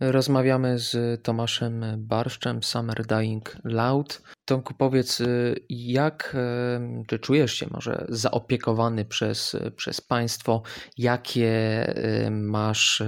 Rozmawiamy 0.00 0.78
z 0.78 1.22
Tomaszem 1.22 1.84
Barszczem, 1.98 2.62
Summer 2.62 3.06
Dying 3.06 3.56
Loud. 3.64 4.22
Tomku, 4.44 4.74
powiedz, 4.74 5.22
jak, 5.68 6.36
czy 7.06 7.18
czujesz 7.18 7.52
się 7.52 7.66
może 7.70 8.06
zaopiekowany 8.08 9.04
przez, 9.04 9.56
przez 9.76 10.00
państwo? 10.00 10.62
Jakie 10.98 11.50
masz 12.30 13.02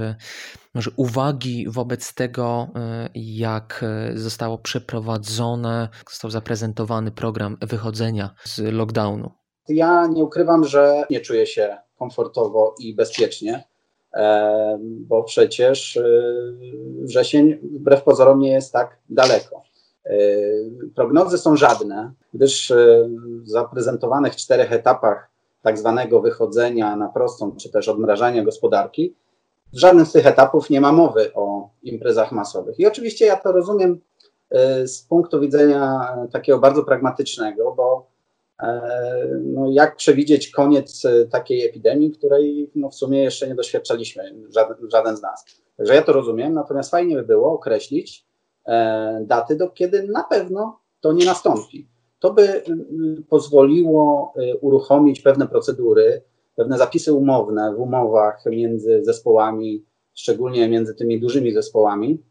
może 0.75 0.91
uwagi 0.97 1.67
wobec 1.69 2.15
tego, 2.15 2.69
jak 3.15 3.85
zostało 4.15 4.59
przeprowadzone, 4.59 5.89
został 6.11 6.31
zaprezentowany 6.31 7.11
program 7.11 7.57
wychodzenia 7.61 8.35
z 8.45 8.59
lockdownu? 8.59 9.31
Ja 9.69 10.07
nie 10.07 10.25
ukrywam, 10.25 10.65
że 10.65 11.05
nie 11.11 11.21
czuję 11.21 11.47
się 11.47 11.77
komfortowo 11.99 12.75
i 12.81 12.95
bezpiecznie 12.95 13.65
bo 14.89 15.23
przecież 15.23 15.97
y, 15.97 16.55
wrzesień 17.03 17.59
wbrew 17.63 18.03
pozorom 18.03 18.39
nie 18.39 18.53
jest 18.53 18.73
tak 18.73 18.99
daleko. 19.11 19.63
Y, 20.07 20.91
prognozy 20.95 21.39
są 21.39 21.57
żadne, 21.57 22.13
gdyż 22.35 22.71
y, 22.71 23.09
w 23.43 23.49
zaprezentowanych 23.49 24.37
czterech 24.37 24.73
etapach 24.73 25.31
tak 25.63 25.79
zwanego 25.79 26.21
wychodzenia 26.21 26.97
na 26.97 27.09
prostą, 27.09 27.57
czy 27.57 27.71
też 27.71 27.89
odmrażania 27.89 28.45
gospodarki, 28.45 29.15
w 29.73 29.79
żadnym 29.79 30.07
z 30.07 30.13
tych 30.13 30.27
etapów 30.27 30.71
nie 30.71 30.81
ma 30.81 30.93
mowy 30.93 31.35
o 31.35 31.71
imprezach 31.83 32.33
masowych. 32.33 32.81
I 32.81 32.87
oczywiście 32.87 33.27
ja 33.27 33.37
to 33.37 33.53
rozumiem 33.53 34.01
z 34.87 35.03
punktu 35.03 35.41
widzenia 35.41 36.09
takiego 36.33 36.59
bardzo 36.59 36.85
pragmatycznego, 36.85 37.75
bo 37.77 38.12
no 39.45 39.71
jak 39.71 39.97
przewidzieć 39.97 40.51
koniec 40.51 41.05
e, 41.05 41.27
takiej 41.27 41.67
epidemii, 41.67 42.11
której 42.11 42.71
no 42.75 42.91
w 42.91 42.95
sumie 42.95 43.23
jeszcze 43.23 43.49
nie 43.49 43.55
doświadczaliśmy, 43.55 44.35
żaden, 44.55 44.77
żaden 44.91 45.17
z 45.17 45.23
nas. 45.23 45.45
Także 45.77 45.95
ja 45.95 46.03
to 46.03 46.13
rozumiem, 46.13 46.55
natomiast 46.55 46.91
fajnie 46.91 47.17
by 47.17 47.23
było 47.23 47.53
określić 47.53 48.27
e, 48.67 49.25
daty, 49.27 49.57
do 49.57 49.71
kiedy 49.71 50.09
na 50.09 50.25
pewno 50.25 50.81
to 51.01 51.13
nie 51.13 51.25
nastąpi. 51.25 51.89
To 52.19 52.33
by 52.33 52.63
pozwoliło 53.29 54.35
uruchomić 54.61 55.21
pewne 55.21 55.49
procedury, 55.49 56.23
pewne 56.57 56.79
zapisy 56.79 57.13
umowne 57.13 57.75
w 57.75 57.81
umowach 57.81 58.45
między 58.47 59.05
zespołami, 59.05 59.85
szczególnie 60.15 60.69
między 60.69 60.95
tymi 60.95 61.21
dużymi 61.21 61.53
zespołami 61.53 62.23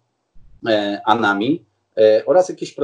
a 1.06 1.16
nami, 1.16 1.66
oraz 2.26 2.50
jakieś 2.50 2.78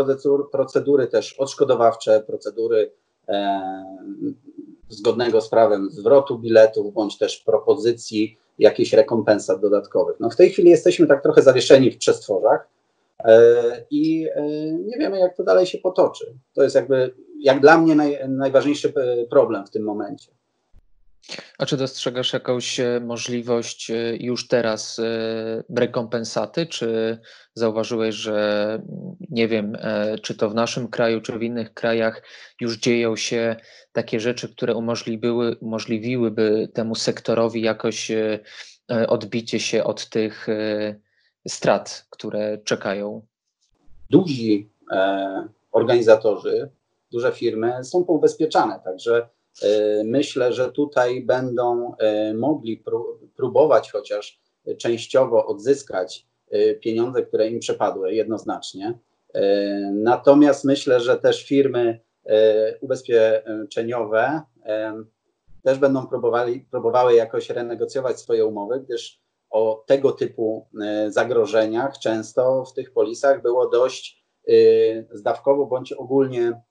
procedury 0.51 1.07
też 1.07 1.33
odszkodowawcze, 1.33 2.23
procedury 2.27 2.91
E, 2.91 3.06
zgodnego 4.89 5.41
z 5.41 5.49
prawem 5.49 5.89
zwrotu 5.91 6.39
biletów, 6.39 6.93
bądź 6.93 7.17
też 7.17 7.37
propozycji 7.37 8.37
jakichś 8.59 8.93
rekompensat 8.93 9.61
dodatkowych. 9.61 10.19
No 10.19 10.29
w 10.29 10.35
tej 10.35 10.49
chwili 10.49 10.69
jesteśmy 10.69 11.07
tak 11.07 11.23
trochę 11.23 11.41
zawieszeni 11.41 11.91
w 11.91 11.97
przestworzach 11.97 12.69
e, 13.23 13.85
i 13.91 14.27
e, 14.35 14.43
nie 14.71 14.97
wiemy, 14.97 15.19
jak 15.19 15.35
to 15.35 15.43
dalej 15.43 15.65
się 15.65 15.77
potoczy. 15.77 16.33
To 16.53 16.63
jest 16.63 16.75
jakby, 16.75 17.13
jak 17.39 17.61
dla 17.61 17.77
mnie, 17.77 17.95
naj, 17.95 18.19
najważniejszy 18.27 18.93
problem 19.29 19.65
w 19.65 19.69
tym 19.69 19.83
momencie. 19.83 20.31
A 21.57 21.65
czy 21.65 21.77
dostrzegasz 21.77 22.33
jakąś 22.33 22.79
e, 22.79 22.99
możliwość 22.99 23.91
e, 23.91 24.17
już 24.19 24.47
teraz 24.47 24.99
e, 24.99 25.63
rekompensaty? 25.75 26.65
Czy 26.65 27.19
zauważyłeś, 27.53 28.15
że 28.15 28.81
nie 29.29 29.47
wiem, 29.47 29.77
czy 30.21 30.35
to 30.35 30.49
w 30.49 30.55
naszym 30.55 30.87
kraju, 30.87 31.21
czy 31.21 31.39
w 31.39 31.43
innych 31.43 31.73
krajach 31.73 32.23
już 32.61 32.77
dzieją 32.77 33.15
się 33.15 33.55
takie 33.91 34.19
rzeczy, 34.19 34.49
które 34.49 34.75
umożliwiły, 34.75 35.55
umożliwiłyby 35.55 36.69
temu 36.73 36.95
sektorowi 36.95 37.61
jakoś 37.61 38.11
odbicie 39.07 39.59
się 39.59 39.83
od 39.83 40.09
tych 40.09 40.47
strat, 41.47 42.05
które 42.09 42.57
czekają? 42.57 43.25
Duzi 44.09 44.69
organizatorzy, 45.71 46.69
duże 47.11 47.31
firmy 47.31 47.83
są 47.83 48.03
poubezpieczane, 48.03 48.79
także 48.83 49.29
myślę, 50.05 50.53
że 50.53 50.71
tutaj 50.71 51.21
będą 51.21 51.95
e, 51.95 52.33
mogli 52.33 52.83
próbować 53.35 53.91
chociaż 53.91 54.41
częściowo 54.77 55.45
odzyskać 55.45 56.27
e, 56.51 56.75
pieniądze, 56.75 57.23
które 57.23 57.47
im 57.47 57.59
przepadły 57.59 58.13
jednoznacznie. 58.13 58.99
Natomiast 59.93 60.63
myślę, 60.65 60.99
że 60.99 61.17
też 61.17 61.45
firmy 61.45 61.99
ubezpieczeniowe 62.81 64.41
też 65.63 65.79
będą 65.79 66.07
próbowali, 66.07 66.61
próbowały 66.71 67.13
jakoś 67.13 67.49
renegocjować 67.49 68.19
swoje 68.19 68.45
umowy, 68.45 68.79
gdyż 68.79 69.21
o 69.49 69.83
tego 69.87 70.11
typu 70.11 70.67
zagrożeniach 71.07 71.99
często 71.99 72.65
w 72.65 72.73
tych 72.73 72.93
polisach 72.93 73.41
było 73.41 73.69
dość 73.69 74.25
zdawkowo 75.11 75.65
bądź 75.65 75.91
ogólnie 75.93 76.61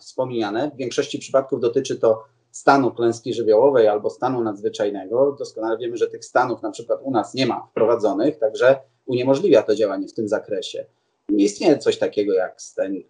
wspomniane. 0.00 0.70
W 0.74 0.76
większości 0.76 1.18
przypadków 1.18 1.60
dotyczy 1.60 1.96
to 1.96 2.24
stanu 2.50 2.90
klęski 2.90 3.34
żywiołowej 3.34 3.88
albo 3.88 4.10
stanu 4.10 4.42
nadzwyczajnego. 4.42 5.36
Doskonale 5.38 5.78
wiemy, 5.78 5.96
że 5.96 6.06
tych 6.06 6.24
stanów 6.24 6.62
na 6.62 6.70
przykład 6.70 7.00
u 7.02 7.10
nas 7.10 7.34
nie 7.34 7.46
ma 7.46 7.66
wprowadzonych, 7.70 8.38
także 8.38 8.80
uniemożliwia 9.06 9.62
to 9.62 9.74
działanie 9.74 10.08
w 10.08 10.14
tym 10.14 10.28
zakresie. 10.28 10.86
Nie 11.28 11.44
istnieje 11.44 11.78
coś 11.78 11.98
takiego 11.98 12.32
jak 12.32 12.62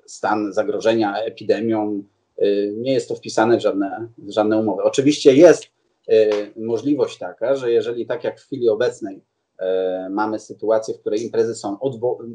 stan 0.06 0.52
zagrożenia 0.52 1.16
epidemią, 1.22 2.04
y, 2.42 2.74
nie 2.76 2.92
jest 2.92 3.08
to 3.08 3.14
wpisane 3.14 3.58
w 3.58 3.60
żadne, 3.60 4.08
w 4.18 4.30
żadne 4.30 4.56
umowy. 4.58 4.82
Oczywiście 4.82 5.34
jest 5.34 5.64
y, 5.64 6.52
możliwość 6.56 7.18
taka, 7.18 7.56
że 7.56 7.72
jeżeli 7.72 8.06
tak 8.06 8.24
jak 8.24 8.40
w 8.40 8.44
chwili 8.44 8.68
obecnej 8.68 9.16
y, 9.16 9.64
mamy 10.10 10.38
sytuację, 10.38 10.94
w 10.94 11.00
której 11.00 11.22
imprezy 11.22 11.54
są 11.54 11.76
odwo- 11.76 12.34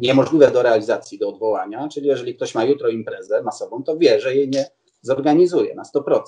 niemożliwe 0.00 0.50
do 0.50 0.62
realizacji, 0.62 1.18
do 1.18 1.28
odwołania, 1.28 1.88
czyli 1.88 2.06
jeżeli 2.06 2.34
ktoś 2.34 2.54
ma 2.54 2.64
jutro 2.64 2.88
imprezę 2.88 3.42
masową, 3.42 3.82
to 3.82 3.96
wie, 3.96 4.20
że 4.20 4.34
jej 4.34 4.48
nie 4.48 4.66
zorganizuje 5.00 5.74
na 5.74 5.82
100%. 5.82 6.20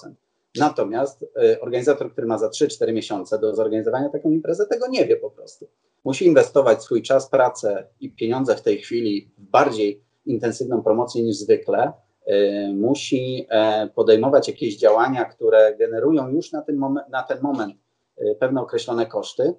Natomiast 0.59 1.23
y, 1.23 1.61
organizator, 1.61 2.13
który 2.13 2.27
ma 2.27 2.39
za 2.39 2.49
3-4 2.49 2.93
miesiące 2.93 3.39
do 3.39 3.55
zorganizowania 3.55 4.09
taką 4.09 4.31
imprezę, 4.31 4.67
tego 4.67 4.89
nie 4.89 5.07
wie 5.07 5.17
po 5.17 5.31
prostu. 5.31 5.69
Musi 6.05 6.27
inwestować 6.27 6.83
swój 6.83 7.03
czas, 7.03 7.31
pracę 7.31 7.87
i 8.01 8.13
pieniądze 8.13 8.57
w 8.57 8.63
tej 8.63 8.79
chwili 8.79 9.31
w 9.39 9.51
bardziej 9.51 10.03
intensywną 10.27 10.83
promocję 10.83 11.23
niż 11.23 11.37
zwykle. 11.37 11.93
Y, 12.31 12.73
musi 12.75 13.47
e, 13.51 13.89
podejmować 13.95 14.49
jakieś 14.49 14.77
działania, 14.77 15.25
które 15.25 15.77
generują 15.77 16.29
już 16.29 16.53
na 16.53 16.63
ten 16.63 16.77
moment, 16.77 17.09
na 17.09 17.23
ten 17.23 17.39
moment 17.43 17.75
y, 18.21 18.37
pewne 18.41 18.61
określone 18.61 19.07
koszty 19.07 19.55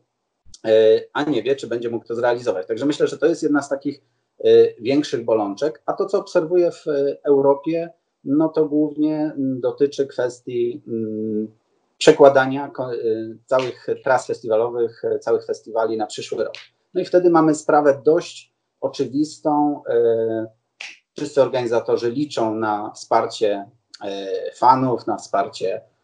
a 1.13 1.23
nie 1.23 1.43
wie, 1.43 1.55
czy 1.55 1.67
będzie 1.67 1.89
mógł 1.89 2.05
to 2.05 2.15
zrealizować. 2.15 2.67
Także 2.67 2.85
myślę, 2.85 3.07
że 3.07 3.17
to 3.17 3.25
jest 3.25 3.43
jedna 3.43 3.61
z 3.61 3.69
takich 3.69 4.01
e, 4.39 4.43
większych 4.81 5.25
bolączek. 5.25 5.81
A 5.85 5.93
to, 5.93 6.05
co 6.05 6.19
obserwuję 6.19 6.71
w 6.71 6.87
e, 6.87 7.17
Europie, 7.23 7.89
no 8.23 8.49
to 8.49 8.65
głównie 8.65 9.33
dotyczy 9.37 10.07
kwestii 10.07 10.83
przekładania 11.97 12.71
całych 13.45 13.87
tras 14.03 14.27
festiwalowych, 14.27 15.01
całych 15.21 15.45
festiwali 15.45 15.97
na 15.97 16.05
przyszły 16.05 16.43
rok. 16.43 16.53
No 16.93 17.01
i 17.01 17.05
wtedy 17.05 17.29
mamy 17.29 17.55
sprawę 17.55 18.01
dość 18.05 18.53
oczywistą. 18.81 19.83
Wszyscy 21.17 21.41
organizatorzy 21.41 22.11
liczą 22.11 22.55
na 22.55 22.91
wsparcie 22.95 23.69
fanów, 24.55 25.07
na 25.07 25.17
wsparcie 25.17 25.81
E, 25.81 25.96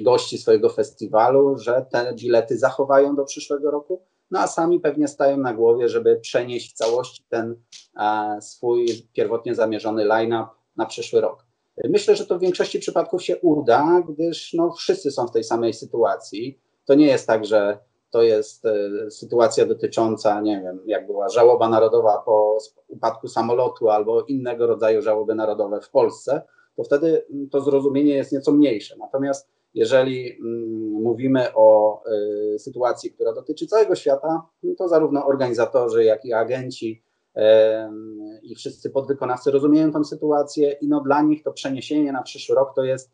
gości 0.00 0.38
swojego 0.38 0.68
festiwalu, 0.68 1.58
że 1.58 1.86
te 1.90 2.14
bilety 2.14 2.58
zachowają 2.58 3.16
do 3.16 3.24
przyszłego 3.24 3.70
roku, 3.70 4.02
no 4.30 4.40
a 4.40 4.46
sami 4.46 4.80
pewnie 4.80 5.08
stają 5.08 5.36
na 5.36 5.54
głowie, 5.54 5.88
żeby 5.88 6.16
przenieść 6.16 6.70
w 6.70 6.76
całości 6.76 7.24
ten 7.28 7.56
e, 8.00 8.38
swój 8.42 8.86
pierwotnie 9.12 9.54
zamierzony 9.54 10.04
line-up 10.04 10.46
na 10.76 10.86
przyszły 10.86 11.20
rok. 11.20 11.46
Myślę, 11.84 12.16
że 12.16 12.26
to 12.26 12.38
w 12.38 12.40
większości 12.40 12.78
przypadków 12.78 13.22
się 13.22 13.36
uda, 13.36 14.02
gdyż 14.08 14.54
no, 14.54 14.72
wszyscy 14.72 15.10
są 15.10 15.26
w 15.26 15.32
tej 15.32 15.44
samej 15.44 15.72
sytuacji. 15.72 16.60
To 16.84 16.94
nie 16.94 17.06
jest 17.06 17.26
tak, 17.26 17.44
że 17.44 17.78
to 18.10 18.22
jest 18.22 18.66
e, 18.66 19.10
sytuacja 19.10 19.66
dotycząca, 19.66 20.40
nie 20.40 20.60
wiem, 20.60 20.80
jak 20.86 21.06
była 21.06 21.28
żałoba 21.28 21.68
narodowa 21.68 22.22
po 22.24 22.58
upadku 22.88 23.28
samolotu 23.28 23.90
albo 23.90 24.22
innego 24.22 24.66
rodzaju 24.66 25.02
żałoby 25.02 25.34
narodowe 25.34 25.80
w 25.80 25.90
Polsce, 25.90 26.42
to 26.76 26.84
wtedy 26.84 27.26
to 27.50 27.60
zrozumienie 27.60 28.14
jest 28.14 28.32
nieco 28.32 28.52
mniejsze. 28.52 28.96
Natomiast 28.98 29.48
jeżeli 29.74 30.38
mm, 30.38 31.02
mówimy 31.02 31.54
o 31.54 32.00
y, 32.54 32.58
sytuacji, 32.58 33.10
która 33.10 33.32
dotyczy 33.32 33.66
całego 33.66 33.94
świata, 33.94 34.42
no 34.62 34.74
to 34.78 34.88
zarówno 34.88 35.26
organizatorzy, 35.26 36.04
jak 36.04 36.24
i 36.24 36.32
agenci 36.32 37.02
i 38.42 38.54
wszyscy 38.54 38.90
podwykonawcy 38.90 39.50
rozumieją 39.50 39.92
tę 39.92 40.04
sytuację 40.04 40.72
i 40.72 40.88
no 40.88 41.00
dla 41.00 41.22
nich 41.22 41.42
to 41.42 41.52
przeniesienie 41.52 42.12
na 42.12 42.22
przyszły 42.22 42.54
rok 42.56 42.74
to 42.74 42.84
jest 42.84 43.10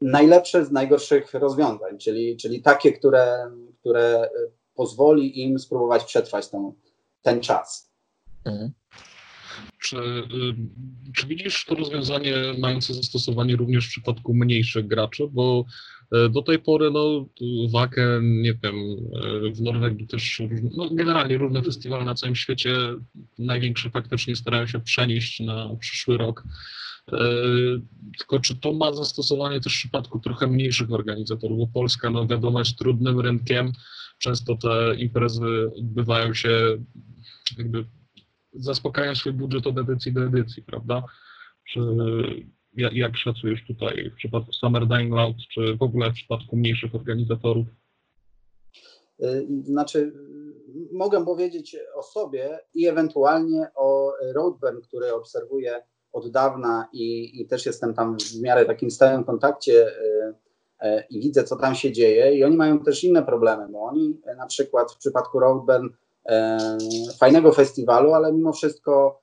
najlepsze 0.00 0.64
z 0.64 0.70
najgorszych 0.70 1.34
rozwiązań, 1.34 1.98
czyli, 1.98 2.36
czyli 2.36 2.62
takie, 2.62 2.92
które, 2.92 3.50
które 3.80 4.30
pozwoli 4.74 5.42
im 5.42 5.58
spróbować 5.58 6.04
przetrwać 6.04 6.48
ten, 6.48 6.72
ten 7.22 7.40
czas. 7.40 7.90
Mhm. 8.44 8.70
Czy, 9.78 9.96
y, 9.96 10.54
czy 11.16 11.26
widzisz 11.26 11.64
to 11.64 11.74
rozwiązanie 11.74 12.34
mające 12.58 12.94
zastosowanie 12.94 13.56
również 13.56 13.86
w 13.86 13.90
przypadku 13.90 14.34
mniejszych 14.34 14.86
graczy? 14.86 15.24
Bo 15.30 15.64
y, 16.14 16.28
do 16.28 16.42
tej 16.42 16.58
pory, 16.58 16.90
no, 16.90 17.28
Wacken, 17.72 18.42
nie 18.42 18.54
wiem, 18.62 18.76
y, 19.46 19.52
w 19.52 19.60
Norwegii 19.60 20.06
też, 20.06 20.42
no, 20.76 20.88
generalnie 20.90 21.38
różne 21.38 21.62
festiwale 21.62 22.04
na 22.04 22.14
całym 22.14 22.36
świecie, 22.36 22.76
największe 23.38 23.90
faktycznie 23.90 24.36
starają 24.36 24.66
się 24.66 24.80
przenieść 24.80 25.40
na 25.40 25.76
przyszły 25.80 26.18
rok. 26.18 26.44
Tylko 28.18 28.40
czy 28.40 28.56
to 28.56 28.72
ma 28.72 28.92
zastosowanie 28.92 29.60
też 29.60 29.74
w 29.74 29.78
przypadku 29.78 30.20
trochę 30.20 30.46
mniejszych 30.46 30.92
organizatorów, 30.92 31.58
bo 31.58 31.66
Polska, 31.66 32.10
no 32.10 32.26
wiadomo, 32.26 32.58
jest 32.58 32.78
trudnym 32.78 33.20
rynkiem, 33.20 33.72
często 34.18 34.56
te 34.56 34.94
imprezy 34.94 35.70
odbywają 35.78 36.34
się 36.34 36.50
jakby 37.58 37.84
zaspokajają 38.52 39.14
swój 39.14 39.32
budżet 39.32 39.66
od 39.66 39.78
edycji 39.78 40.12
do 40.12 40.24
edycji, 40.24 40.62
prawda? 40.62 41.02
Czy 41.68 41.80
jak, 42.76 42.92
jak 42.92 43.16
szacujesz 43.16 43.66
tutaj 43.66 44.10
w 44.10 44.14
przypadku 44.14 44.52
Summer 44.52 44.86
Dying 44.86 45.14
Loud, 45.14 45.36
czy 45.52 45.76
w 45.76 45.82
ogóle 45.82 46.10
w 46.10 46.14
przypadku 46.14 46.56
mniejszych 46.56 46.94
organizatorów? 46.94 47.66
Y, 49.22 49.46
znaczy, 49.64 50.12
mogę 50.92 51.24
powiedzieć 51.24 51.76
o 51.94 52.02
sobie 52.02 52.58
i 52.74 52.86
ewentualnie 52.86 53.66
o 53.74 54.12
Roadburn, 54.34 54.80
który 54.80 55.12
obserwuję 55.12 55.82
od 56.12 56.30
dawna 56.30 56.88
i, 56.92 57.40
i 57.40 57.46
też 57.46 57.66
jestem 57.66 57.94
tam 57.94 58.16
w 58.18 58.40
miarę 58.42 58.64
takim 58.64 58.90
stałym 58.90 59.24
kontakcie 59.24 59.88
y, 59.88 60.34
y, 60.86 61.04
i 61.10 61.20
widzę, 61.20 61.44
co 61.44 61.56
tam 61.56 61.74
się 61.74 61.92
dzieje. 61.92 62.34
I 62.34 62.44
oni 62.44 62.56
mają 62.56 62.80
też 62.80 63.04
inne 63.04 63.22
problemy, 63.22 63.68
bo 63.72 63.82
oni 63.82 64.20
na 64.36 64.46
przykład 64.46 64.92
w 64.92 64.98
przypadku 64.98 65.40
Roadburn 65.40 65.88
fajnego 67.18 67.52
festiwalu, 67.52 68.14
ale 68.14 68.32
mimo 68.32 68.52
wszystko 68.52 69.22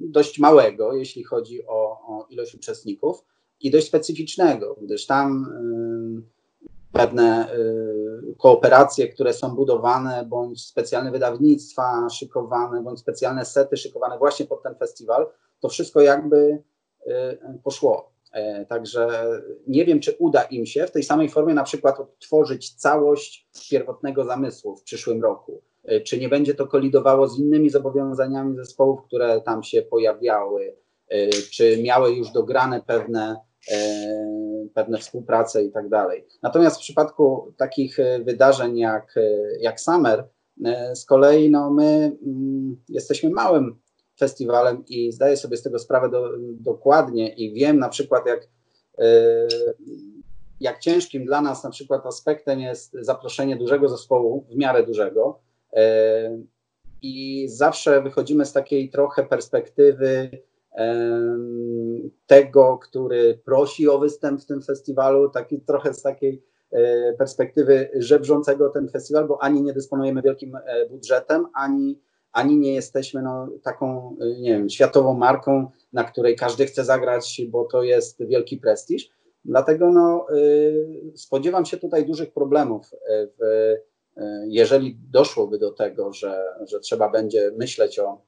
dość 0.00 0.38
małego, 0.38 0.94
jeśli 0.94 1.24
chodzi 1.24 1.66
o, 1.66 2.00
o 2.06 2.26
ilość 2.30 2.54
uczestników 2.54 3.24
i 3.60 3.70
dość 3.70 3.86
specyficznego, 3.86 4.76
gdyż 4.82 5.06
tam 5.06 5.46
pewne 6.92 7.48
kooperacje, 8.38 9.08
które 9.08 9.32
są 9.32 9.54
budowane, 9.56 10.26
bądź 10.28 10.66
specjalne 10.66 11.10
wydawnictwa 11.10 12.08
szykowane, 12.10 12.82
bądź 12.82 13.00
specjalne 13.00 13.44
sety 13.44 13.76
szykowane 13.76 14.18
właśnie 14.18 14.46
pod 14.46 14.62
ten 14.62 14.74
festiwal, 14.74 15.26
to 15.60 15.68
wszystko 15.68 16.00
jakby 16.00 16.62
poszło. 17.64 18.12
E, 18.32 18.66
także 18.66 19.24
nie 19.66 19.84
wiem, 19.84 20.00
czy 20.00 20.16
uda 20.18 20.42
im 20.42 20.66
się 20.66 20.86
w 20.86 20.90
tej 20.90 21.02
samej 21.02 21.28
formie 21.28 21.54
na 21.54 21.64
przykład 21.64 22.00
odtworzyć 22.00 22.74
całość 22.74 23.48
pierwotnego 23.70 24.24
zamysłu 24.24 24.76
w 24.76 24.82
przyszłym 24.82 25.22
roku. 25.22 25.62
E, 25.84 26.00
czy 26.00 26.18
nie 26.18 26.28
będzie 26.28 26.54
to 26.54 26.66
kolidowało 26.66 27.28
z 27.28 27.38
innymi 27.38 27.70
zobowiązaniami 27.70 28.56
zespołów, 28.56 29.02
które 29.02 29.40
tam 29.40 29.62
się 29.62 29.82
pojawiały, 29.82 30.76
e, 31.08 31.30
czy 31.30 31.82
miały 31.82 32.12
już 32.12 32.30
dograne 32.30 32.82
pewne, 32.86 33.36
e, 33.72 34.66
pewne 34.74 34.98
współprace 34.98 35.64
i 35.64 35.72
tak 35.72 35.88
dalej. 35.88 36.26
Natomiast 36.42 36.76
w 36.76 36.80
przypadku 36.80 37.54
takich 37.58 37.96
wydarzeń 38.24 38.78
jak, 38.78 39.14
jak 39.60 39.80
Summer, 39.80 40.28
z 40.94 41.04
kolei 41.04 41.50
no, 41.50 41.70
my 41.70 42.16
mm, 42.26 42.76
jesteśmy 42.88 43.30
małym 43.30 43.80
festiwalem 44.18 44.84
i 44.88 45.12
zdaję 45.12 45.36
sobie 45.36 45.56
z 45.56 45.62
tego 45.62 45.78
sprawę 45.78 46.10
do, 46.10 46.30
dokładnie 46.38 47.34
i 47.34 47.54
wiem 47.54 47.78
na 47.78 47.88
przykład 47.88 48.26
jak 48.26 48.48
jak 50.60 50.78
ciężkim 50.78 51.24
dla 51.24 51.40
nas 51.40 51.64
na 51.64 51.70
przykład 51.70 52.06
aspektem 52.06 52.60
jest 52.60 52.96
zaproszenie 53.00 53.56
dużego 53.56 53.88
zespołu, 53.88 54.46
w 54.50 54.56
miarę 54.56 54.86
dużego, 54.86 55.40
I 57.02 57.46
zawsze 57.48 58.02
wychodzimy 58.02 58.46
z 58.46 58.52
takiej 58.52 58.90
trochę 58.90 59.24
perspektywy 59.24 60.30
tego, 62.26 62.78
który 62.78 63.40
prosi 63.44 63.88
o 63.88 63.98
występ 63.98 64.40
w 64.40 64.46
tym 64.46 64.62
festiwalu, 64.62 65.30
taki, 65.30 65.60
trochę 65.60 65.94
z 65.94 66.02
takiej 66.02 66.42
e, 66.72 67.12
perspektywy 67.12 67.90
żebrzącego 67.94 68.68
ten 68.68 68.88
festiwal, 68.88 69.28
bo 69.28 69.42
ani 69.42 69.62
nie 69.62 69.72
dysponujemy 69.72 70.22
wielkim 70.22 70.56
e, 70.56 70.88
budżetem, 70.88 71.46
ani, 71.54 72.00
ani 72.32 72.58
nie 72.58 72.74
jesteśmy 72.74 73.22
no, 73.22 73.48
taką, 73.62 74.16
nie 74.40 74.52
wiem, 74.52 74.70
światową 74.70 75.14
marką, 75.14 75.70
na 75.92 76.04
której 76.04 76.36
każdy 76.36 76.66
chce 76.66 76.84
zagrać, 76.84 77.42
bo 77.48 77.64
to 77.64 77.82
jest 77.82 78.24
wielki 78.24 78.56
prestiż. 78.56 79.10
Dlatego 79.44 79.90
no, 79.90 80.26
spodziewam 81.14 81.64
się 81.64 81.76
tutaj 81.76 82.06
dużych 82.06 82.32
problemów 82.32 82.86
w 83.38 83.42
E, 83.42 83.90
jeżeli 84.48 84.98
doszłoby 85.10 85.58
do 85.58 85.70
tego, 85.70 86.12
że, 86.12 86.44
że 86.66 86.80
trzeba 86.80 87.10
będzie 87.10 87.52
myśleć 87.58 87.98
o, 87.98 88.22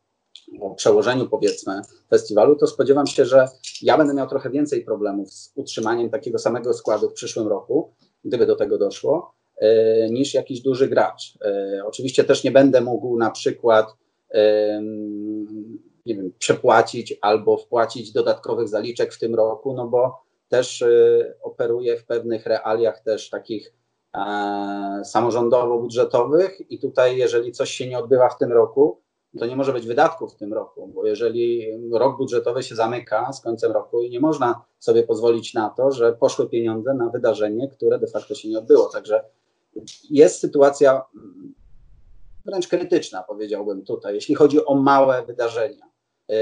o 0.61 0.75
przełożeniu, 0.75 1.29
powiedzmy, 1.29 1.81
festiwalu, 2.11 2.57
to 2.57 2.67
spodziewam 2.67 3.07
się, 3.07 3.25
że 3.25 3.49
ja 3.83 3.99
będę 3.99 4.15
miał 4.15 4.29
trochę 4.29 4.51
więcej 4.51 4.85
problemów 4.85 5.33
z 5.33 5.53
utrzymaniem 5.55 6.11
takiego 6.11 6.39
samego 6.39 6.75
składu 6.75 7.11
w 7.11 7.13
przyszłym 7.13 7.49
roku, 7.49 7.95
gdyby 8.25 8.47
do 8.47 8.57
tego 8.57 8.79
doszło, 8.79 9.35
e, 9.57 10.11
niż 10.11 10.35
jakiś 10.35 10.61
duży 10.61 10.89
gracz. 10.89 11.39
E, 11.45 11.83
oczywiście 11.87 12.25
też 12.25 12.45
nie 12.45 12.51
będę 12.51 12.81
mógł 12.81 13.19
na 13.19 13.31
przykład 13.31 13.87
nie 16.07 16.15
wiem, 16.15 16.33
przepłacić 16.39 17.19
albo 17.21 17.57
wpłacić 17.57 18.13
dodatkowych 18.13 18.69
zaliczek 18.69 19.13
w 19.13 19.19
tym 19.19 19.35
roku, 19.35 19.75
no 19.75 19.89
bo 19.89 20.23
też 20.49 20.85
operuję 21.43 21.97
w 21.97 22.05
pewnych 22.05 22.47
realiach 22.47 23.03
też 23.03 23.31
takich 23.31 23.73
E, 23.73 23.82
samorządowo-budżetowych 25.05 26.71
i 26.71 26.79
tutaj, 26.79 27.17
jeżeli 27.17 27.53
coś 27.53 27.71
się 27.71 27.89
nie 27.89 27.99
odbywa 27.99 28.29
w 28.29 28.39
tym 28.39 28.53
roku, 28.53 29.01
to 29.39 29.47
nie 29.47 29.57
może 29.57 29.73
być 29.73 29.87
wydatków 29.87 30.35
w 30.35 30.37
tym 30.37 30.53
roku, 30.53 30.89
bo 30.95 31.07
jeżeli 31.07 31.67
rok 31.93 32.19
budżetowy 32.19 32.63
się 32.63 32.75
zamyka 32.75 33.33
z 33.33 33.41
końcem 33.41 33.73
roku 33.73 34.03
i 34.03 34.11
nie 34.11 34.21
można 34.21 34.65
sobie 34.79 35.03
pozwolić 35.03 35.55
na 35.55 35.71
to, 35.71 35.93
że 35.93 36.13
poszły 36.13 36.49
pieniądze 36.49 36.95
na 36.95 37.09
wydarzenie, 37.09 37.69
które 37.69 37.99
de 37.99 38.07
facto 38.07 38.35
się 38.35 38.49
nie 38.49 38.59
odbyło. 38.59 38.89
Także 38.89 39.25
jest 40.11 40.41
sytuacja 40.41 41.05
wręcz 42.45 42.69
krytyczna, 42.69 43.23
powiedziałbym 43.23 43.85
tutaj, 43.85 44.15
jeśli 44.15 44.35
chodzi 44.35 44.67
o 44.67 44.75
małe 44.75 45.23
wydarzenia. 45.27 45.87
E, 46.31 46.37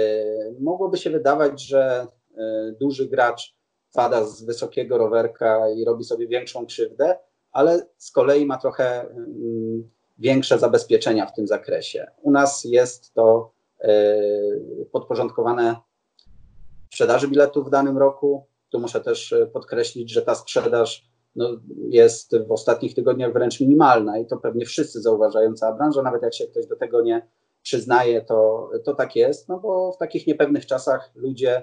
mogłoby 0.61 0.97
się 0.97 1.11
wydawać, 1.11 1.63
że 1.63 2.07
e, 2.37 2.73
duży 2.81 3.09
gracz 3.09 3.57
pada 3.93 4.25
z 4.25 4.45
wysokiego 4.45 4.99
rowerka 4.99 5.71
i 5.71 5.85
robi 5.85 6.05
sobie 6.05 6.29
większą 6.29 6.67
krzywdę, 6.67 7.19
ale 7.53 7.87
z 7.97 8.11
kolei 8.11 8.47
ma 8.47 8.59
trochę 8.59 9.01
mm, 9.01 9.91
większe 10.19 10.59
zabezpieczenia 10.59 11.27
w 11.27 11.35
tym 11.35 11.47
zakresie. 11.47 12.07
U 12.23 12.31
nas 12.31 12.65
jest 12.65 13.15
to 13.15 13.53
e, 13.81 14.21
podporządkowane 14.93 15.77
sprzedaży 16.91 17.29
biletów 17.29 17.67
w 17.67 17.71
danym 17.71 17.99
roku. 17.99 18.47
Tu 18.71 18.81
muszę 18.81 19.01
też 19.01 19.33
e, 19.33 19.47
podkreślić, 19.47 20.11
że 20.11 20.23
ta 20.23 20.35
sprzedaż 20.35 21.11
no, 21.37 21.49
jest 21.89 22.37
w 22.47 22.53
ostatnich 22.53 22.95
tygodniach 22.95 23.33
wręcz 23.33 23.61
minimalna 23.61 24.19
i 24.19 24.27
to 24.27 24.37
pewnie 24.37 24.67
wszyscy 24.67 25.01
zauważają, 25.03 25.55
cała 25.55 25.77
branża, 25.77 26.03
nawet 26.03 26.23
jak 26.23 26.35
się 26.35 26.47
ktoś 26.47 26.67
do 26.67 26.77
tego 26.77 27.03
nie 27.03 27.29
przyznaje, 27.63 28.23
to, 28.23 28.71
to 28.85 28.95
tak 28.95 29.17
jest, 29.17 29.49
no 29.49 29.59
bo 29.59 29.93
w 29.93 29.99
takich 29.99 30.27
niepewnych 30.27 30.67
czasach 30.67 31.11
ludzie 31.15 31.63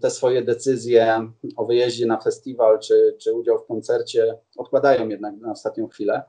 te 0.00 0.10
swoje 0.10 0.42
decyzje 0.42 1.30
o 1.56 1.66
wyjeździe 1.66 2.06
na 2.06 2.20
festiwal 2.20 2.78
czy, 2.78 3.16
czy 3.18 3.34
udział 3.34 3.58
w 3.58 3.66
koncercie 3.66 4.38
odkładają 4.56 5.08
jednak 5.08 5.36
na 5.36 5.52
ostatnią 5.52 5.88
chwilę. 5.88 6.22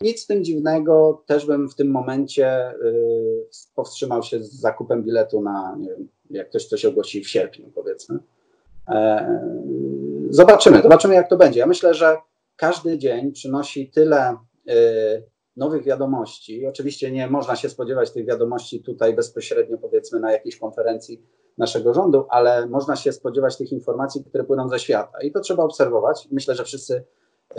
Nic 0.00 0.22
z 0.22 0.26
tym 0.26 0.44
dziwnego, 0.44 1.22
też 1.26 1.46
bym 1.46 1.68
w 1.68 1.74
tym 1.74 1.90
momencie 1.90 2.70
y, 2.70 3.48
powstrzymał 3.74 4.22
się 4.22 4.42
z 4.42 4.52
zakupem 4.52 5.02
biletu 5.02 5.42
na, 5.42 5.76
nie 5.78 5.88
wiem, 5.88 6.08
jak 6.30 6.48
ktoś 6.48 6.66
coś 6.66 6.84
ogłosi 6.84 7.24
w 7.24 7.28
sierpniu, 7.28 7.70
powiedzmy. 7.74 8.18
E, 8.88 9.50
zobaczymy, 10.30 10.82
zobaczymy 10.82 11.14
jak 11.14 11.30
to 11.30 11.36
będzie. 11.36 11.60
Ja 11.60 11.66
myślę, 11.66 11.94
że 11.94 12.16
każdy 12.56 12.98
dzień 12.98 13.32
przynosi 13.32 13.90
tyle 13.90 14.36
y, 14.68 15.22
nowych 15.56 15.84
wiadomości. 15.84 16.66
Oczywiście 16.66 17.10
nie 17.10 17.26
można 17.26 17.56
się 17.56 17.68
spodziewać 17.68 18.10
tych 18.10 18.26
wiadomości 18.26 18.82
tutaj 18.82 19.14
bezpośrednio, 19.14 19.78
powiedzmy, 19.78 20.20
na 20.20 20.32
jakiejś 20.32 20.58
konferencji 20.58 21.22
naszego 21.58 21.94
rządu, 21.94 22.26
ale 22.30 22.66
można 22.66 22.96
się 22.96 23.12
spodziewać 23.12 23.56
tych 23.56 23.72
informacji, 23.72 24.24
które 24.24 24.44
płyną 24.44 24.68
ze 24.68 24.78
świata. 24.78 25.18
I 25.22 25.32
to 25.32 25.40
trzeba 25.40 25.64
obserwować. 25.64 26.28
Myślę, 26.32 26.54
że 26.54 26.64
wszyscy, 26.64 27.04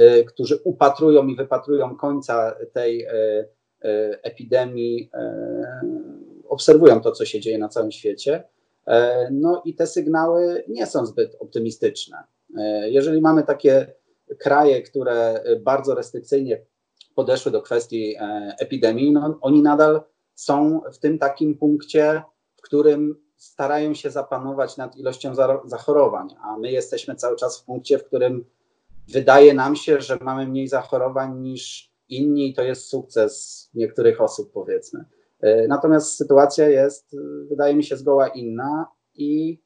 y, 0.02 0.26
którzy 0.26 0.60
upatrują 0.64 1.28
i 1.28 1.36
wypatrują 1.36 1.96
końca 1.96 2.56
tej 2.74 3.06
y, 3.06 3.10
y, 3.10 4.22
epidemii, 4.22 5.12
obserwują 6.50 7.02
to, 7.02 7.12
co 7.12 7.26
się 7.26 7.40
dzieje 7.40 7.58
na 7.58 7.70
całym 7.70 7.92
świecie. 7.92 8.44
No 9.32 9.62
i 9.66 9.76
te 9.76 9.88
sygnały 9.88 10.64
nie 10.68 10.86
są 10.86 11.06
zbyt 11.06 11.36
optymistyczne. 11.40 12.18
Jeżeli 12.86 13.22
mamy 13.22 13.44
takie 13.44 13.94
kraje, 14.40 14.82
które 14.82 15.44
bardzo 15.62 15.96
restrykcyjnie 15.96 16.66
podeszły 17.18 17.52
do 17.52 17.62
kwestii 17.62 18.16
epidemii, 18.60 19.12
no, 19.12 19.38
oni 19.42 19.62
nadal 19.62 20.02
są 20.36 20.82
w 20.94 20.98
tym 20.98 21.20
takim 21.20 21.58
punkcie, 21.58 22.22
w 22.56 22.62
którym 22.62 23.16
starają 23.38 23.94
się 23.94 24.12
zapanować 24.12 24.78
nad 24.78 24.98
ilością 24.98 25.36
zachorowań, 25.66 26.28
a 26.42 26.58
my 26.58 26.72
jesteśmy 26.72 27.16
cały 27.16 27.36
czas 27.36 27.62
w 27.62 27.66
punkcie, 27.66 28.00
w 28.00 28.06
którym 28.06 28.46
wydaje 29.08 29.54
nam 29.54 29.76
się, 29.76 30.02
że 30.02 30.18
mamy 30.22 30.48
mniej 30.48 30.68
zachorowań 30.68 31.40
niż 31.40 31.92
inni 32.10 32.50
i 32.50 32.54
to 32.54 32.64
jest 32.64 32.90
sukces 32.90 33.70
niektórych 33.74 34.22
osób, 34.22 34.52
powiedzmy. 34.54 35.06
E, 35.42 35.68
natomiast 35.68 36.16
sytuacja 36.16 36.70
jest, 36.70 37.16
wydaje 37.50 37.76
mi 37.76 37.84
się, 37.84 37.98
zgoła 37.98 38.28
inna 38.28 38.88
i 39.16 39.62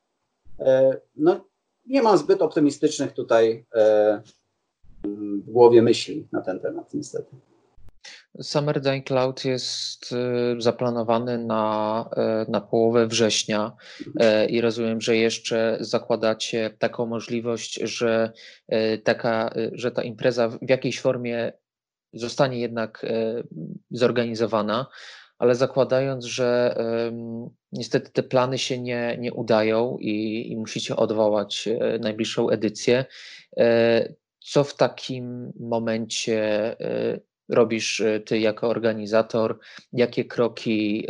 e, 0.60 1.01
no, 1.15 1.46
nie 1.86 2.01
mam 2.01 2.17
zbyt 2.17 2.41
optymistycznych 2.41 3.12
tutaj 3.12 3.65
e, 3.75 4.22
w 5.03 5.51
głowie 5.51 5.81
myśli 5.81 6.27
na 6.31 6.41
ten 6.41 6.60
temat, 6.60 6.93
niestety. 6.93 7.36
Summer 8.41 8.81
Day 8.81 9.01
Cloud 9.01 9.46
jest 9.46 10.12
y, 10.12 10.62
zaplanowany 10.62 11.38
na, 11.38 12.10
y, 12.48 12.51
na 12.51 12.62
połowę 12.62 13.08
września 13.08 13.72
y, 14.01 14.46
i 14.46 14.62
rozumiem, 14.62 15.01
że 15.01 15.17
jeszcze 15.17 15.77
zakładacie 15.79 16.70
taką 16.79 17.05
możliwość, 17.05 17.79
że, 17.84 18.31
taka, 19.03 19.53
że 19.72 19.91
ta 19.91 20.03
impreza 20.03 20.50
w 20.50 20.70
jakiejś 20.70 21.01
formie 21.01 21.53
zostanie 22.13 22.60
jednak 22.60 23.05
zorganizowana, 23.91 24.88
ale 25.38 25.55
zakładając, 25.55 26.25
że 26.25 26.75
niestety 27.72 28.12
te 28.12 28.24
plany 28.24 28.58
się 28.58 28.79
nie, 28.79 29.17
nie 29.20 29.34
udają 29.34 29.98
i, 30.00 30.46
i 30.51 30.58
musicie 30.58 30.96
odwołać 30.96 31.70
najbliższą 32.00 32.50
edycję, 32.50 33.05
co 34.43 34.63
w 34.63 34.75
takim 34.75 35.53
momencie 35.60 36.75
robisz 37.51 38.00
y, 38.00 38.24
ty 38.25 38.39
jako 38.39 38.67
organizator? 38.67 39.60
Jakie 39.93 40.25
kroki 40.25 41.07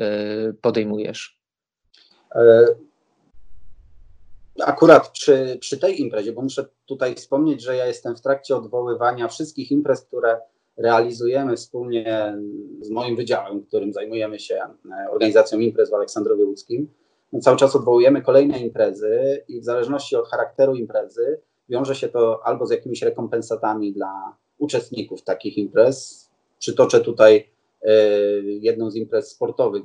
y, 0.49 0.53
podejmujesz? 0.53 1.39
E, 2.35 2.65
akurat 4.65 5.09
przy, 5.09 5.57
przy 5.59 5.77
tej 5.77 6.01
imprezie, 6.01 6.31
bo 6.31 6.41
muszę 6.41 6.65
tutaj 6.85 7.15
wspomnieć, 7.15 7.61
że 7.61 7.75
ja 7.75 7.85
jestem 7.85 8.15
w 8.15 8.21
trakcie 8.21 8.55
odwoływania 8.55 9.27
wszystkich 9.27 9.71
imprez, 9.71 10.01
które 10.01 10.39
realizujemy 10.77 11.55
wspólnie 11.55 12.37
z 12.81 12.89
moim 12.89 13.15
wydziałem, 13.15 13.63
którym 13.63 13.93
zajmujemy 13.93 14.39
się 14.39 14.55
e, 14.55 15.11
organizacją 15.11 15.59
imprez 15.59 15.89
w 15.89 15.93
Aleksandrowie 15.93 16.45
Łódzkim. 16.45 16.93
Cały 17.41 17.57
czas 17.57 17.75
odwołujemy 17.75 18.21
kolejne 18.21 18.59
imprezy 18.59 19.43
i 19.47 19.61
w 19.61 19.63
zależności 19.63 20.15
od 20.15 20.27
charakteru 20.27 20.75
imprezy 20.75 21.41
wiąże 21.71 21.95
się 21.95 22.09
to 22.09 22.39
albo 22.43 22.65
z 22.65 22.71
jakimiś 22.71 23.01
rekompensatami 23.01 23.93
dla 23.93 24.35
uczestników 24.57 25.23
takich 25.23 25.57
imprez, 25.57 26.31
Przytoczę 26.61 26.99
tutaj 26.99 27.47
e, 27.81 27.93
jedną 28.43 28.91
z 28.91 28.95
imprez 28.95 29.31
sportowych, 29.31 29.83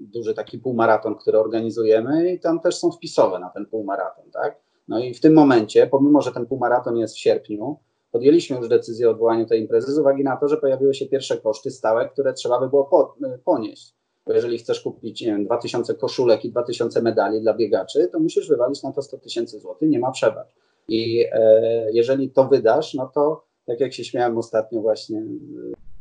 duży 0.00 0.34
taki 0.34 0.58
półmaraton, 0.58 1.14
który 1.14 1.38
organizujemy 1.38 2.32
i 2.32 2.40
tam 2.40 2.60
też 2.60 2.78
są 2.78 2.90
wpisowe 2.90 3.38
na 3.38 3.50
ten 3.50 3.66
półmaraton, 3.66 4.30
tak? 4.30 4.60
No 4.88 4.98
i 4.98 5.14
w 5.14 5.20
tym 5.20 5.34
momencie, 5.34 5.86
pomimo, 5.86 6.22
że 6.22 6.32
ten 6.32 6.46
półmaraton 6.46 6.96
jest 6.96 7.14
w 7.14 7.18
sierpniu, 7.18 7.78
podjęliśmy 8.12 8.56
już 8.56 8.68
decyzję 8.68 9.08
o 9.08 9.10
odwołaniu 9.10 9.46
tej 9.46 9.60
imprezy 9.60 9.92
z 9.92 9.98
uwagi 9.98 10.24
na 10.24 10.36
to, 10.36 10.48
że 10.48 10.56
pojawiły 10.56 10.94
się 10.94 11.06
pierwsze 11.06 11.36
koszty 11.36 11.70
stałe, 11.70 12.08
które 12.08 12.32
trzeba 12.32 12.60
by 12.60 12.68
było 12.68 12.84
po, 12.84 13.16
e, 13.24 13.38
ponieść. 13.44 13.94
Bo 14.26 14.32
jeżeli 14.32 14.58
chcesz 14.58 14.80
kupić, 14.80 15.20
nie 15.20 15.26
wiem, 15.26 15.44
2000 15.44 15.94
koszulek 15.94 16.44
i 16.44 16.50
2000 16.50 17.02
medali 17.02 17.40
dla 17.40 17.54
biegaczy, 17.54 18.08
to 18.12 18.20
musisz 18.20 18.48
wywalić 18.48 18.82
na 18.82 18.92
to 18.92 19.02
100 19.02 19.18
tysięcy 19.18 19.58
złotych, 19.58 19.90
nie 19.90 19.98
ma 19.98 20.10
przebacz. 20.10 20.54
I 20.88 21.24
e, 21.32 21.92
jeżeli 21.92 22.30
to 22.30 22.44
wydasz, 22.44 22.94
no 22.94 23.10
to 23.14 23.44
tak 23.66 23.80
jak 23.80 23.92
się 23.92 24.04
śmiałem 24.04 24.38
ostatnio 24.38 24.80
właśnie 24.80 25.22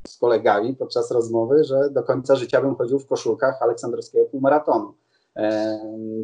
z 0.08 0.18
kolegami 0.18 0.76
podczas 0.76 1.12
rozmowy, 1.12 1.64
że 1.64 1.90
do 1.92 2.04
końca 2.04 2.36
życia 2.36 2.62
bym 2.62 2.76
chodził 2.76 3.00
w 3.00 3.08
koszulkach 3.08 3.62
aleksandrowskiego 3.62 4.26
półmaratonu. 4.26 4.94
E, 5.36 5.80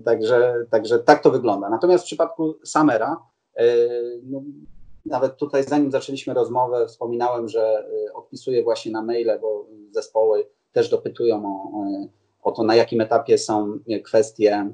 także, 0.06 0.66
także 0.70 1.00
tak 1.00 1.24
to 1.24 1.32
wygląda. 1.32 1.70
Natomiast 1.70 2.04
w 2.04 2.08
przypadku 2.08 2.56
Samera, 2.64 3.18
e, 3.56 3.66
no, 4.24 4.42
nawet 5.06 5.38
tutaj 5.38 5.64
zanim 5.64 5.92
zaczęliśmy 5.92 6.34
rozmowę, 6.34 6.88
wspominałem, 6.88 7.50
że 7.50 7.88
e, 8.10 8.14
odpisuję 8.14 8.64
właśnie 8.64 8.92
na 8.92 9.02
maile, 9.02 9.40
bo 9.42 9.66
zespoły 9.92 10.48
też 10.72 10.90
dopytują 10.90 11.46
o, 11.46 11.84
o 12.42 12.52
to, 12.52 12.64
na 12.64 12.76
jakim 12.76 13.02
etapie 13.02 13.38
są 13.38 13.80
kwestie 14.04 14.74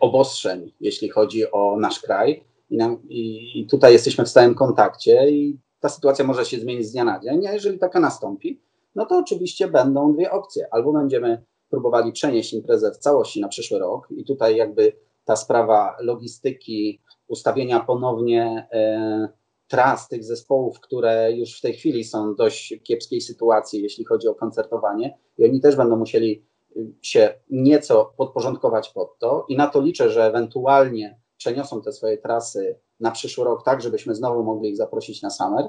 obostrzeń, 0.00 0.72
jeśli 0.80 1.08
chodzi 1.08 1.50
o 1.50 1.76
nasz 1.80 2.00
kraj. 2.00 2.44
I, 2.72 2.76
nam, 2.76 3.02
i, 3.08 3.66
tutaj 3.70 3.92
jesteśmy 3.92 4.24
w 4.24 4.28
stałym 4.28 4.54
kontakcie 4.54 5.30
i 5.30 5.58
ta 5.80 5.88
sytuacja 5.88 6.24
może 6.24 6.44
się 6.44 6.58
zmienić 6.58 6.86
z 6.86 6.92
dnia 6.92 7.04
na 7.04 7.20
dzień, 7.20 7.46
a 7.46 7.52
jeżeli 7.52 7.78
taka 7.78 8.00
nastąpi, 8.00 8.62
no 8.94 9.06
to 9.06 9.18
oczywiście 9.18 9.68
będą 9.68 10.12
dwie 10.12 10.30
opcje. 10.30 10.66
Albo 10.70 10.92
będziemy 10.92 11.44
próbowali 11.70 12.12
przenieść 12.12 12.52
imprezę 12.52 12.92
w 12.92 12.98
całości 12.98 13.40
na 13.40 13.48
przyszły 13.48 13.78
rok 13.78 14.08
i 14.10 14.24
tutaj 14.24 14.56
jakby 14.56 14.92
ta 15.24 15.36
sprawa 15.36 15.96
logistyki, 16.00 17.00
ustawienia 17.28 17.80
ponownie 17.80 18.68
e, 18.72 19.28
tras 19.68 20.08
tych 20.08 20.24
zespołów, 20.24 20.80
które 20.80 21.32
już 21.32 21.58
w 21.58 21.60
tej 21.60 21.72
chwili 21.74 22.04
są 22.04 22.32
w 22.32 22.36
dość 22.36 22.74
kiepskiej 22.82 23.20
sytuacji, 23.20 23.82
jeśli 23.82 24.04
chodzi 24.04 24.28
o 24.28 24.34
koncertowanie 24.34 25.18
i 25.38 25.44
oni 25.44 25.60
też 25.60 25.76
będą 25.76 25.96
musieli 25.96 26.44
y, 26.76 26.92
się 27.02 27.34
nieco 27.50 28.12
podporządkować 28.16 28.88
pod 28.88 29.18
to 29.18 29.46
i 29.48 29.56
na 29.56 29.66
to 29.66 29.80
liczę, 29.80 30.10
że 30.10 30.24
ewentualnie 30.24 31.21
przeniosą 31.42 31.82
te 31.82 31.92
swoje 31.92 32.18
trasy 32.18 32.78
na 33.00 33.10
przyszły 33.10 33.44
rok, 33.44 33.64
tak 33.64 33.82
żebyśmy 33.82 34.14
znowu 34.14 34.42
mogli 34.44 34.70
ich 34.70 34.76
zaprosić 34.76 35.22
na 35.22 35.30
Summer 35.30 35.68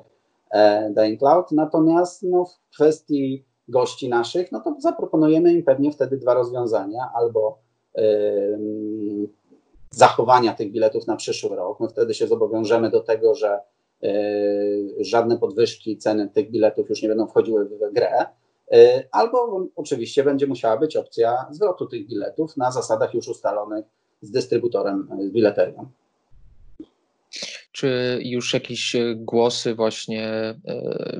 e, 0.51 0.91
Dying 0.91 1.19
Cloud. 1.19 1.51
Natomiast 1.51 2.23
no, 2.23 2.45
w 2.45 2.75
kwestii 2.75 3.45
gości 3.67 4.09
naszych, 4.09 4.51
no 4.51 4.59
to 4.59 4.75
zaproponujemy 4.79 5.53
im 5.53 5.63
pewnie 5.63 5.91
wtedy 5.91 6.17
dwa 6.17 6.33
rozwiązania, 6.33 7.11
albo 7.15 7.59
zachowania 9.89 10.53
tych 10.53 10.71
biletów 10.71 11.07
na 11.07 11.15
przyszły 11.15 11.55
rok. 11.55 11.79
My 11.79 11.87
wtedy 11.87 12.13
się 12.13 12.27
zobowiążemy 12.27 12.89
do 12.89 12.99
tego, 12.99 13.35
że 13.35 13.59
yy, 14.01 14.11
żadne 14.99 15.37
podwyżki 15.37 15.97
ceny 15.97 16.29
tych 16.29 16.51
biletów 16.51 16.89
już 16.89 17.01
nie 17.01 17.09
będą 17.09 17.27
wchodziły 17.27 17.65
w 17.65 17.93
grę. 17.93 18.25
Yy, 18.71 18.77
albo 19.11 19.67
oczywiście 19.75 20.23
będzie 20.23 20.47
musiała 20.47 20.77
być 20.77 20.95
opcja 20.95 21.45
zwrotu 21.51 21.85
tych 21.85 22.07
biletów 22.07 22.57
na 22.57 22.71
zasadach 22.71 23.13
już 23.13 23.27
ustalonych 23.27 23.85
z 24.23 24.31
dystrybutorem, 24.31 25.07
z 25.29 25.31
bileterią. 25.31 25.89
Czy 27.71 28.19
już 28.23 28.53
jakieś 28.53 28.95
e, 28.95 29.15
głosy 29.15 29.75
właśnie 29.75 30.25
e, 30.27 30.55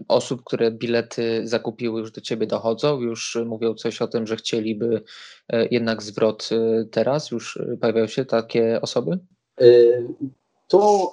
osób, 0.08 0.44
które 0.44 0.72
bilety 0.72 1.48
zakupiły 1.48 2.00
już 2.00 2.12
do 2.12 2.22
ciebie 2.22 2.48
dochodzą? 2.48 3.02
Już 3.02 3.38
mówią 3.46 3.74
coś 3.74 4.02
o 4.02 4.08
tym, 4.08 4.28
że 4.28 4.36
chcieliby 4.36 5.02
e, 5.50 5.68
jednak 5.68 6.04
zwrot 6.04 6.50
teraz? 6.92 7.32
Już 7.32 7.60
pojawiają 7.82 8.08
się 8.08 8.26
takie 8.26 8.82
osoby? 8.82 9.20
Tu 10.68 11.12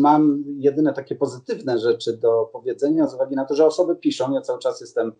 mam 0.00 0.44
jedyne 0.58 0.92
takie 0.92 1.14
pozytywne 1.14 1.78
rzeczy 1.78 2.16
do 2.16 2.50
powiedzenia 2.52 3.08
z 3.08 3.14
uwagi 3.14 3.36
na 3.36 3.44
to, 3.44 3.54
że 3.54 3.66
osoby 3.66 3.96
piszą. 3.96 4.34
Ja 4.34 4.40
cały 4.40 4.58
czas 4.58 4.80
jestem 4.80 5.12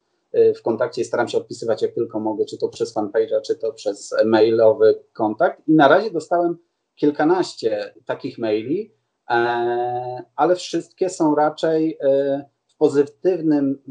w 0.56 0.62
kontakcie 0.62 1.04
staram 1.04 1.28
się 1.28 1.38
odpisywać 1.38 1.82
jak 1.82 1.94
tylko 1.94 2.20
mogę, 2.20 2.44
czy 2.44 2.58
to 2.58 2.68
przez 2.68 2.94
fanpage'a, 2.94 3.40
czy 3.46 3.56
to 3.56 3.72
przez 3.72 4.14
mailowy 4.24 5.04
kontakt. 5.12 5.68
I 5.68 5.72
na 5.72 5.88
razie 5.88 6.10
dostałem 6.10 6.56
kilkanaście 6.94 7.94
takich 8.04 8.38
maili, 8.38 8.94
e, 9.30 10.22
ale 10.36 10.56
wszystkie 10.56 11.08
są 11.08 11.34
raczej 11.34 11.98
e, 12.00 12.44
w 12.66 12.76
pozytywnym 12.76 13.82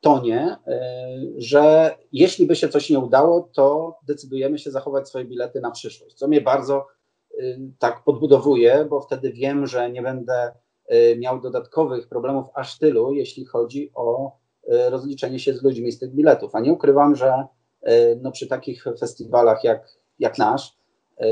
tonie, 0.00 0.56
e, 0.66 0.78
że 1.36 1.94
jeśli 2.12 2.46
by 2.46 2.56
się 2.56 2.68
coś 2.68 2.90
nie 2.90 2.98
udało, 2.98 3.50
to 3.54 3.98
decydujemy 4.06 4.58
się 4.58 4.70
zachować 4.70 5.08
swoje 5.08 5.24
bilety 5.24 5.60
na 5.60 5.70
przyszłość, 5.70 6.14
co 6.14 6.28
mnie 6.28 6.40
bardzo 6.40 6.86
tak 7.78 8.04
podbudowuje, 8.04 8.86
bo 8.90 9.00
wtedy 9.00 9.32
wiem, 9.32 9.66
że 9.66 9.90
nie 9.90 10.02
będę 10.02 10.52
miał 11.18 11.40
dodatkowych 11.40 12.08
problemów 12.08 12.46
aż 12.54 12.78
tylu, 12.78 13.12
jeśli 13.12 13.44
chodzi 13.44 13.90
o 13.94 14.36
rozliczenie 14.68 15.38
się 15.38 15.54
z 15.54 15.62
ludźmi 15.62 15.92
z 15.92 15.98
tych 15.98 16.14
biletów. 16.14 16.54
A 16.54 16.60
nie 16.60 16.72
ukrywam, 16.72 17.16
że 17.16 17.32
no 18.22 18.32
przy 18.32 18.46
takich 18.46 18.84
festiwalach 18.98 19.64
jak, 19.64 19.88
jak 20.18 20.38
nasz, 20.38 20.76
E, 21.16 21.26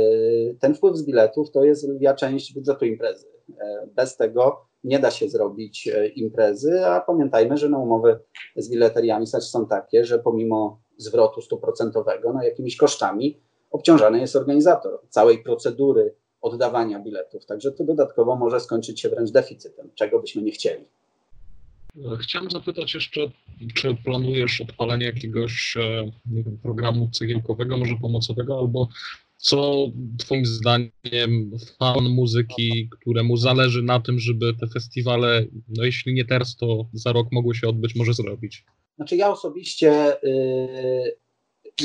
ten 0.60 0.74
wpływ 0.74 0.96
z 0.96 1.04
biletów 1.04 1.50
to 1.50 1.64
jest 1.64 1.88
lwia 1.88 2.14
część 2.14 2.54
budżetu 2.54 2.84
imprezy. 2.84 3.26
E, 3.60 3.86
bez 3.94 4.16
tego 4.16 4.66
nie 4.84 4.98
da 4.98 5.10
się 5.10 5.28
zrobić 5.28 5.88
e, 5.88 6.08
imprezy, 6.08 6.86
a 6.86 7.00
pamiętajmy, 7.00 7.56
że 7.56 7.68
no 7.68 7.78
umowy 7.78 8.18
z 8.56 8.70
bileteriami 8.70 9.26
są 9.26 9.66
takie, 9.66 10.04
że 10.04 10.18
pomimo 10.18 10.80
zwrotu 10.96 11.40
stuprocentowego, 11.40 12.32
no 12.32 12.42
jakimiś 12.42 12.76
kosztami 12.76 13.40
obciążany 13.70 14.20
jest 14.20 14.36
organizator 14.36 15.00
całej 15.08 15.42
procedury 15.42 16.14
oddawania 16.40 17.00
biletów. 17.00 17.46
Także 17.46 17.72
to 17.72 17.84
dodatkowo 17.84 18.36
może 18.36 18.60
skończyć 18.60 19.00
się 19.00 19.08
wręcz 19.08 19.30
deficytem, 19.30 19.90
czego 19.94 20.20
byśmy 20.20 20.42
nie 20.42 20.52
chcieli. 20.52 20.88
Chciałem 22.20 22.50
zapytać 22.50 22.94
jeszcze, 22.94 23.20
czy 23.74 23.96
planujesz 24.04 24.60
odpalenie 24.60 25.06
jakiegoś 25.06 25.76
wiem, 26.26 26.58
programu 26.62 27.10
cegiełkowego, 27.12 27.76
może 27.76 27.96
pomocowego, 27.96 28.58
albo 28.58 28.88
Co 29.36 29.86
Twoim 30.18 30.46
zdaniem 30.46 31.50
fan 31.78 32.08
muzyki, 32.08 32.88
któremu 33.00 33.36
zależy 33.36 33.82
na 33.82 34.00
tym, 34.00 34.18
żeby 34.18 34.54
te 34.54 34.66
festiwale, 34.66 35.44
no 35.68 35.84
jeśli 35.84 36.14
nie 36.14 36.24
teraz, 36.24 36.56
to 36.56 36.86
za 36.92 37.12
rok 37.12 37.26
mogły 37.32 37.54
się 37.54 37.68
odbyć, 37.68 37.94
może 37.94 38.14
zrobić? 38.14 38.64
Znaczy 38.96 39.16
ja 39.16 39.30
osobiście 39.30 40.22
y, 40.24 41.16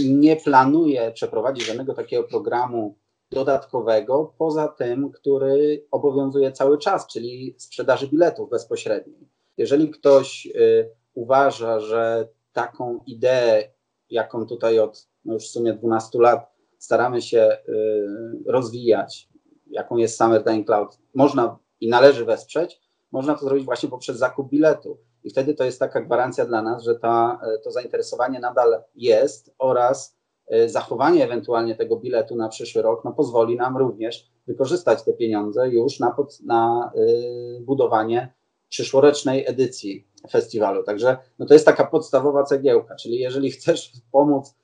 nie 0.06 0.36
planuję 0.36 1.12
przeprowadzić 1.12 1.66
żadnego 1.66 1.94
takiego 1.94 2.24
programu 2.24 2.96
dodatkowego, 3.32 4.34
poza 4.38 4.68
tym, 4.68 5.12
który 5.12 5.86
obowiązuje 5.92 6.51
cały 6.51 6.78
czas, 6.78 7.08
czyli 7.08 7.56
sprzedaży 7.58 8.08
biletów 8.08 8.50
bezpośredniej. 8.50 9.38
Jeżeli 9.60 9.89
ktoś 9.89 10.46
y, 10.56 10.89
uważa, 11.13 11.80
że 11.80 12.28
taką 12.54 13.00
ideę, 13.06 13.63
jaką 14.10 14.46
tutaj 14.46 14.80
od 14.80 15.08
no 15.25 15.34
już 15.34 15.44
w 15.44 15.51
sumie 15.51 15.74
12 15.74 16.20
lat 16.22 16.54
staramy 16.78 17.22
się 17.22 17.58
y, 17.70 18.51
rozwijać, 18.51 19.30
jaką 19.68 19.98
jest 19.98 20.18
Summertime 20.18 20.63
Cloud, 20.63 20.98
można 21.13 21.58
i 21.82 21.89
należy 21.89 22.25
wesprzeć, 22.25 22.82
można 23.12 23.36
to 23.36 23.46
zrobić 23.46 23.66
właśnie 23.66 23.89
poprzez 23.89 24.18
zakup 24.18 24.50
biletu. 24.50 24.98
I 25.24 25.30
wtedy 25.30 25.54
to 25.54 25.63
jest 25.63 25.80
taka 25.80 26.01
gwarancja 26.01 26.46
dla 26.46 26.62
nas, 26.62 26.84
że 26.84 26.96
ta, 26.96 27.39
e, 27.44 27.60
to 27.60 27.72
zainteresowanie 27.72 28.39
nadal 28.39 28.84
jest 28.96 29.54
oraz 29.58 30.20
zachowanie 30.66 31.24
ewentualnie 31.24 31.75
tego 31.75 31.98
biletu 31.98 32.36
na 32.36 32.50
przyszły 32.50 32.82
rok 32.82 33.06
no, 33.06 33.13
pozwoli 33.13 33.56
nam 33.56 33.78
również 33.78 34.32
wykorzystać 34.48 35.04
te 35.04 35.13
pieniądze 35.13 35.70
już 35.70 36.00
na, 36.00 36.12
pod, 36.12 36.39
na 36.42 36.92
y, 36.96 37.62
budowanie 37.62 38.34
przyszłorocznej 38.69 39.47
edycji 39.47 40.07
festiwalu. 40.31 40.83
Także 40.83 41.17
no, 41.39 41.45
to 41.45 41.53
jest 41.53 41.65
taka 41.65 41.85
podstawowa 41.85 42.43
cegiełka, 42.43 42.95
czyli 42.95 43.19
jeżeli 43.19 43.51
chcesz 43.51 43.91
pomóc 44.11 44.55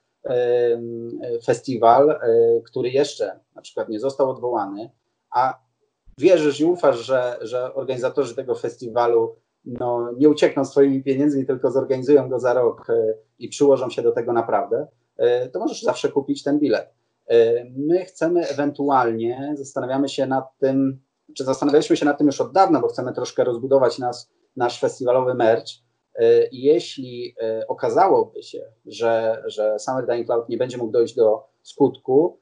festiwal, 1.45 2.09
y, 2.09 2.62
który 2.65 2.89
jeszcze 2.89 3.39
na 3.55 3.62
przykład 3.62 3.89
nie 3.89 4.00
został 4.00 4.29
odwołany, 4.29 4.89
a 5.31 5.59
wierzysz 6.17 6.59
i 6.59 6.65
ufasz, 6.65 7.05
że, 7.05 7.38
że 7.41 7.74
organizatorzy 7.74 8.35
tego 8.35 8.55
festiwalu 8.55 9.35
no, 9.65 10.12
nie 10.17 10.29
uciekną 10.29 10.65
swoimi 10.65 11.03
pieniędzmi, 11.03 11.45
tylko 11.45 11.71
zorganizują 11.71 12.29
go 12.29 12.39
za 12.39 12.53
rok 12.53 12.89
e, 12.89 13.13
i 13.39 13.50
przyłożą 13.50 13.89
się 13.89 14.01
do 14.01 14.12
tego 14.12 14.33
naprawdę, 14.33 14.88
e, 15.17 15.50
to 15.50 15.59
możesz 15.59 15.81
zawsze 15.81 16.09
kupić 16.09 16.43
ten 16.43 16.59
bilet. 16.59 16.93
E, 17.27 17.65
my 17.77 18.05
chcemy 18.05 18.47
ewentualnie, 18.47 19.53
zastanawiamy 19.57 20.09
się 20.09 20.27
nad 20.27 20.57
tym, 20.57 21.00
czy 21.38 21.44
zastanawialiśmy 21.44 21.98
się 21.98 22.06
nad 22.06 22.18
tym 22.18 22.27
już 22.27 22.42
od 22.42 22.51
dawna, 22.51 22.80
bo 22.80 22.88
chcemy 22.88 23.13
troszkę 23.13 23.44
rozbudować 23.44 24.00
nas, 24.00 24.32
nasz 24.56 24.80
festiwalowy 24.80 25.34
merch. 25.34 25.65
I 26.51 26.62
jeśli 26.62 27.36
okazałoby 27.68 28.44
się, 28.44 28.62
że, 28.86 29.44
że 29.46 29.80
Summer 29.80 30.08
Dying 30.08 30.27
Cloud 30.27 30.50
nie 30.50 30.58
będzie 30.58 30.77
mógł 30.77 30.92
dojść 30.92 31.15
do 31.15 31.44
skutku, 31.62 32.39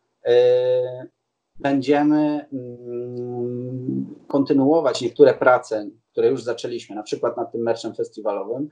będziemy 1.60 2.46
mm, 2.54 4.16
kontynuować 4.28 5.02
niektóre 5.02 5.34
prace 5.34 5.90
które 6.14 6.28
już 6.28 6.44
zaczęliśmy, 6.44 6.96
na 6.96 7.04
przykład 7.04 7.38
nad 7.38 7.52
tym 7.52 7.62
merchem 7.62 7.96
festiwalowym, 7.96 8.70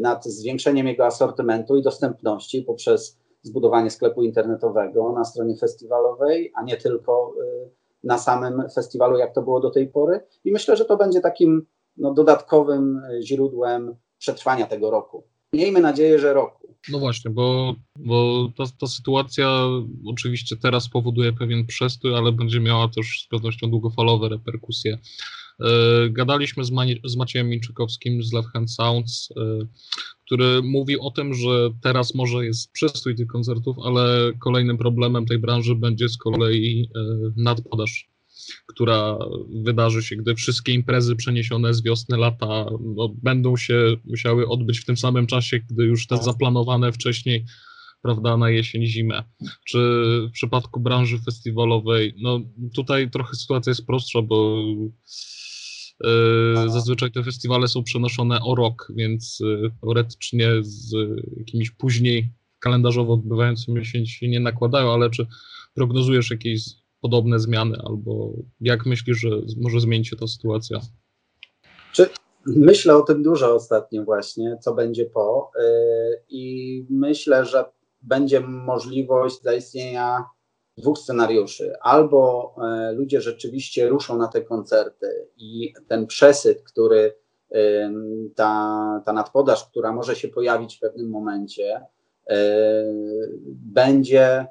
nad 0.00 0.24
zwiększeniem 0.24 0.86
jego 0.86 1.06
asortymentu 1.06 1.76
i 1.76 1.82
dostępności 1.82 2.62
poprzez 2.62 3.18
zbudowanie 3.42 3.90
sklepu 3.90 4.22
internetowego 4.22 5.12
na 5.12 5.24
stronie 5.24 5.56
festiwalowej, 5.56 6.52
a 6.54 6.62
nie 6.62 6.76
tylko 6.76 7.34
y, 7.42 7.70
na 8.04 8.18
samym 8.18 8.62
festiwalu, 8.74 9.18
jak 9.18 9.34
to 9.34 9.42
było 9.42 9.60
do 9.60 9.70
tej 9.70 9.88
pory. 9.88 10.20
I 10.44 10.52
myślę, 10.52 10.76
że 10.76 10.84
to 10.84 10.96
będzie 10.96 11.20
takim 11.20 11.66
no, 11.96 12.14
dodatkowym 12.14 13.02
źródłem 13.22 13.96
przetrwania 14.18 14.66
tego 14.66 14.90
roku. 14.90 15.24
Miejmy 15.52 15.80
nadzieję, 15.80 16.18
że 16.18 16.32
roku. 16.32 16.74
No 16.92 16.98
właśnie, 16.98 17.30
bo, 17.30 17.74
bo 17.98 18.48
ta, 18.56 18.64
ta 18.80 18.86
sytuacja 18.86 19.48
oczywiście 20.06 20.56
teraz 20.56 20.88
powoduje 20.88 21.32
pewien 21.32 21.66
przestój, 21.66 22.16
ale 22.16 22.32
będzie 22.32 22.60
miała 22.60 22.88
też 22.88 23.24
z 23.24 23.28
pewnością 23.28 23.70
długofalowe 23.70 24.28
reperkusje 24.28 24.98
E, 24.98 25.43
gadaliśmy 26.10 26.64
z, 26.64 26.70
z 27.04 27.16
Maciejem 27.16 27.48
Minczykowskim 27.48 28.22
z 28.22 28.32
Left 28.32 28.48
Hand 28.48 28.72
Sounds, 28.72 29.28
e, 29.36 29.66
który 30.26 30.62
mówi 30.62 30.98
o 30.98 31.10
tym, 31.10 31.34
że 31.34 31.70
teraz 31.82 32.14
może 32.14 32.44
jest 32.44 32.72
przestój 32.72 33.14
tych 33.16 33.26
koncertów, 33.26 33.76
ale 33.84 34.32
kolejnym 34.38 34.78
problemem 34.78 35.26
tej 35.26 35.38
branży 35.38 35.74
będzie 35.74 36.08
z 36.08 36.16
kolei 36.16 36.90
e, 36.94 37.00
nadpodaż, 37.36 38.10
która 38.66 39.18
wydarzy 39.62 40.02
się, 40.02 40.16
gdy 40.16 40.34
wszystkie 40.34 40.72
imprezy 40.72 41.16
przeniesione 41.16 41.74
z 41.74 41.82
wiosny, 41.82 42.16
lata 42.16 42.66
no, 42.80 43.08
będą 43.22 43.56
się 43.56 43.96
musiały 44.04 44.48
odbyć 44.48 44.78
w 44.78 44.84
tym 44.84 44.96
samym 44.96 45.26
czasie, 45.26 45.60
gdy 45.70 45.84
już 45.84 46.06
te 46.06 46.22
zaplanowane 46.22 46.92
wcześniej 46.92 47.44
prawda, 48.02 48.36
na 48.36 48.50
jesień, 48.50 48.86
zimę. 48.86 49.22
Czy 49.66 49.78
w 50.28 50.30
przypadku 50.32 50.80
branży 50.80 51.18
festiwalowej, 51.18 52.14
no 52.18 52.40
tutaj 52.74 53.10
trochę 53.10 53.36
sytuacja 53.36 53.70
jest 53.70 53.86
prostsza, 53.86 54.22
bo 54.22 54.64
E, 54.66 55.43
zazwyczaj 56.66 57.10
te 57.12 57.22
festiwale 57.22 57.68
są 57.68 57.82
przenoszone 57.82 58.40
o 58.42 58.54
rok, 58.54 58.92
więc 58.96 59.38
e, 59.40 59.70
teoretycznie 59.80 60.48
z 60.60 60.92
jakimiś 61.38 61.70
później 61.70 62.28
kalendarzowo 62.58 63.12
odbywającymi 63.12 63.86
się, 63.86 64.28
nie 64.28 64.40
nakładają, 64.40 64.92
ale 64.92 65.10
czy 65.10 65.26
prognozujesz 65.74 66.30
jakieś 66.30 66.64
podobne 67.00 67.40
zmiany 67.40 67.78
albo 67.84 68.32
jak 68.60 68.86
myślisz, 68.86 69.18
że 69.18 69.30
może 69.60 69.80
zmieni 69.80 70.04
się 70.04 70.16
ta 70.16 70.26
sytuacja? 70.26 70.80
Czy 71.92 72.08
myślę 72.46 72.96
o 72.96 73.02
tym 73.02 73.22
dużo 73.22 73.54
ostatnio 73.54 74.04
właśnie, 74.04 74.58
co 74.60 74.74
będzie 74.74 75.04
po 75.06 75.50
e, 75.60 75.64
i 76.28 76.86
myślę, 76.90 77.46
że 77.46 77.64
będzie 78.02 78.40
możliwość 78.40 79.42
zaistnienia 79.42 80.24
dwóch 80.78 80.98
scenariuszy. 80.98 81.72
Albo 81.80 82.54
e, 82.58 82.92
ludzie 82.92 83.20
rzeczywiście 83.20 83.88
ruszą 83.88 84.18
na 84.18 84.28
te 84.28 84.42
koncerty 84.42 85.28
i 85.36 85.72
ten 85.88 86.06
przesyt, 86.06 86.62
który 86.62 87.14
ta, 88.34 89.02
ta 89.06 89.12
nadpodaż, 89.12 89.64
która 89.64 89.92
może 89.92 90.16
się 90.16 90.28
pojawić 90.28 90.76
w 90.76 90.80
pewnym 90.80 91.10
momencie, 91.10 91.86
e, 92.30 92.36
będzie 93.46 94.46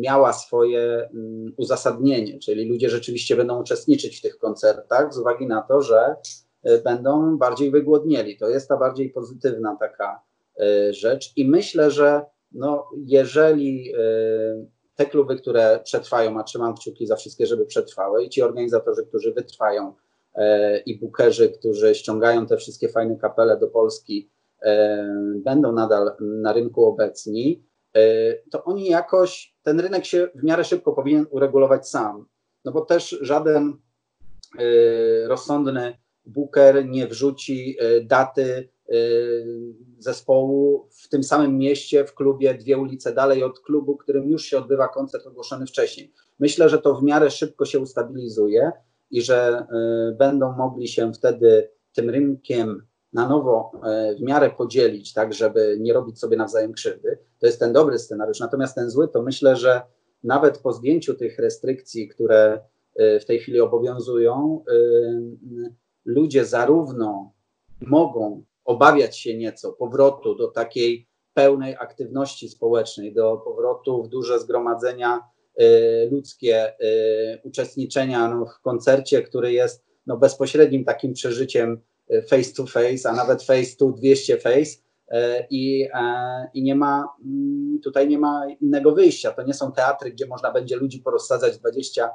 miała 0.00 0.32
swoje 0.32 1.10
uzasadnienie, 1.56 2.38
czyli 2.38 2.68
ludzie 2.68 2.90
rzeczywiście 2.90 3.36
będą 3.36 3.60
uczestniczyć 3.60 4.18
w 4.18 4.22
tych 4.22 4.38
koncertach 4.38 5.14
z 5.14 5.18
uwagi 5.18 5.46
na 5.46 5.62
to, 5.62 5.82
że 5.82 6.14
e, 6.62 6.78
będą 6.78 7.38
bardziej 7.38 7.70
wygłodnieli. 7.70 8.36
To 8.36 8.48
jest 8.48 8.68
ta 8.68 8.76
bardziej 8.76 9.10
pozytywna 9.10 9.76
taka 9.80 10.22
rzecz 10.90 11.32
i 11.36 11.48
myślę, 11.48 11.90
że 11.90 12.22
no, 12.52 12.90
jeżeli 13.06 13.92
te 14.94 15.06
kluby, 15.06 15.36
które 15.36 15.80
przetrwają, 15.84 16.40
a 16.40 16.42
trzymam 16.42 16.74
kciuki 16.74 17.06
za 17.06 17.16
wszystkie, 17.16 17.46
żeby 17.46 17.66
przetrwały 17.66 18.24
i 18.24 18.28
ci 18.28 18.42
organizatorzy, 18.42 19.06
którzy 19.06 19.32
wytrwają 19.32 19.94
e, 20.34 20.78
i 20.78 20.98
bukerzy, 20.98 21.48
którzy 21.48 21.94
ściągają 21.94 22.46
te 22.46 22.56
wszystkie 22.56 22.88
fajne 22.88 23.16
kapele 23.16 23.58
do 23.58 23.68
Polski, 23.68 24.30
e, 24.62 25.06
będą 25.36 25.72
nadal 25.72 26.16
na 26.20 26.52
rynku 26.52 26.84
obecni, 26.84 27.64
e, 27.96 28.02
to 28.50 28.64
oni 28.64 28.86
jakoś, 28.86 29.54
ten 29.62 29.80
rynek 29.80 30.04
się 30.04 30.28
w 30.34 30.44
miarę 30.44 30.64
szybko 30.64 30.92
powinien 30.92 31.26
uregulować 31.30 31.88
sam. 31.88 32.26
No 32.64 32.72
bo 32.72 32.80
też 32.80 33.18
żaden 33.20 33.76
rozsądny 35.26 35.98
booker 36.24 36.88
nie 36.88 37.06
wrzuci 37.06 37.76
daty 38.04 38.68
zespołu 39.98 40.88
w 40.90 41.08
tym 41.08 41.22
samym 41.24 41.58
mieście, 41.58 42.04
w 42.04 42.14
klubie 42.14 42.54
dwie 42.54 42.78
ulice 42.78 43.14
dalej 43.14 43.44
od 43.44 43.60
klubu, 43.60 43.96
którym 43.96 44.30
już 44.30 44.44
się 44.44 44.58
odbywa 44.58 44.88
koncert 44.88 45.26
ogłoszony 45.26 45.66
wcześniej. 45.66 46.12
Myślę, 46.38 46.68
że 46.68 46.78
to 46.78 46.94
w 46.94 47.02
miarę 47.02 47.30
szybko 47.30 47.64
się 47.64 47.80
ustabilizuje 47.80 48.72
i 49.10 49.22
że 49.22 49.66
y, 50.12 50.14
będą 50.14 50.52
mogli 50.52 50.88
się 50.88 51.12
wtedy 51.12 51.70
tym 51.92 52.10
rynkiem 52.10 52.86
na 53.12 53.28
nowo 53.28 53.72
y, 54.12 54.16
w 54.16 54.22
miarę 54.22 54.50
podzielić, 54.50 55.12
tak, 55.12 55.34
żeby 55.34 55.76
nie 55.80 55.92
robić 55.92 56.18
sobie 56.18 56.36
nawzajem 56.36 56.72
krzywdy. 56.72 57.18
To 57.38 57.46
jest 57.46 57.60
ten 57.60 57.72
dobry 57.72 57.98
scenariusz. 57.98 58.40
Natomiast 58.40 58.74
ten 58.74 58.90
zły, 58.90 59.08
to 59.08 59.22
myślę, 59.22 59.56
że 59.56 59.82
nawet 60.24 60.58
po 60.58 60.72
zdjęciu 60.72 61.14
tych 61.14 61.38
restrykcji, 61.38 62.08
które 62.08 62.60
w 63.20 63.24
tej 63.24 63.38
chwili 63.38 63.60
obowiązują, 63.60 64.64
ludzie 66.04 66.44
zarówno 66.44 67.32
mogą 67.80 68.44
obawiać 68.64 69.18
się 69.18 69.36
nieco 69.36 69.72
powrotu 69.72 70.34
do 70.34 70.48
takiej 70.48 71.08
pełnej 71.34 71.76
aktywności 71.76 72.48
społecznej, 72.48 73.14
do 73.14 73.36
powrotu 73.36 74.02
w 74.02 74.08
duże 74.08 74.40
zgromadzenia 74.40 75.20
y, 75.60 76.08
ludzkie, 76.10 76.72
y, 76.80 77.40
uczestniczenia 77.44 78.28
no, 78.28 78.46
w 78.46 78.60
koncercie, 78.60 79.22
który 79.22 79.52
jest 79.52 79.84
no, 80.06 80.16
bezpośrednim 80.16 80.84
takim 80.84 81.12
przeżyciem 81.12 81.80
y, 82.10 82.22
face 82.22 82.52
to 82.56 82.66
face, 82.66 83.10
a 83.10 83.12
nawet 83.12 83.42
face 83.42 83.76
to 83.78 83.92
200 83.92 84.36
face. 84.36 84.82
I, 85.50 85.88
I 86.54 86.62
nie 86.62 86.74
ma 86.74 87.08
mm, 87.24 87.80
tutaj 87.84 88.08
nie 88.08 88.18
ma 88.18 88.46
innego 88.60 88.92
wyjścia. 88.92 89.32
To 89.32 89.42
nie 89.42 89.54
są 89.54 89.72
teatry, 89.72 90.10
gdzie 90.10 90.26
można 90.26 90.52
będzie 90.52 90.76
ludzi 90.76 90.98
porozsadzać 90.98 91.58
20, 91.58 92.10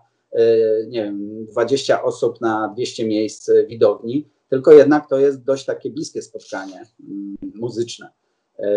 nie 0.88 1.03
wiem, 1.03 1.45
20 1.45 2.03
osób 2.03 2.41
na 2.41 2.73
200 2.75 3.07
miejsc 3.07 3.51
widowni 3.67 4.29
tylko 4.49 4.71
jednak 4.71 5.10
to 5.10 5.19
jest 5.19 5.43
dość 5.43 5.65
takie 5.65 5.91
bliskie 5.91 6.21
spotkanie 6.21 6.83
mm, 7.10 7.38
muzyczne. 7.55 8.10
E, 8.60 8.67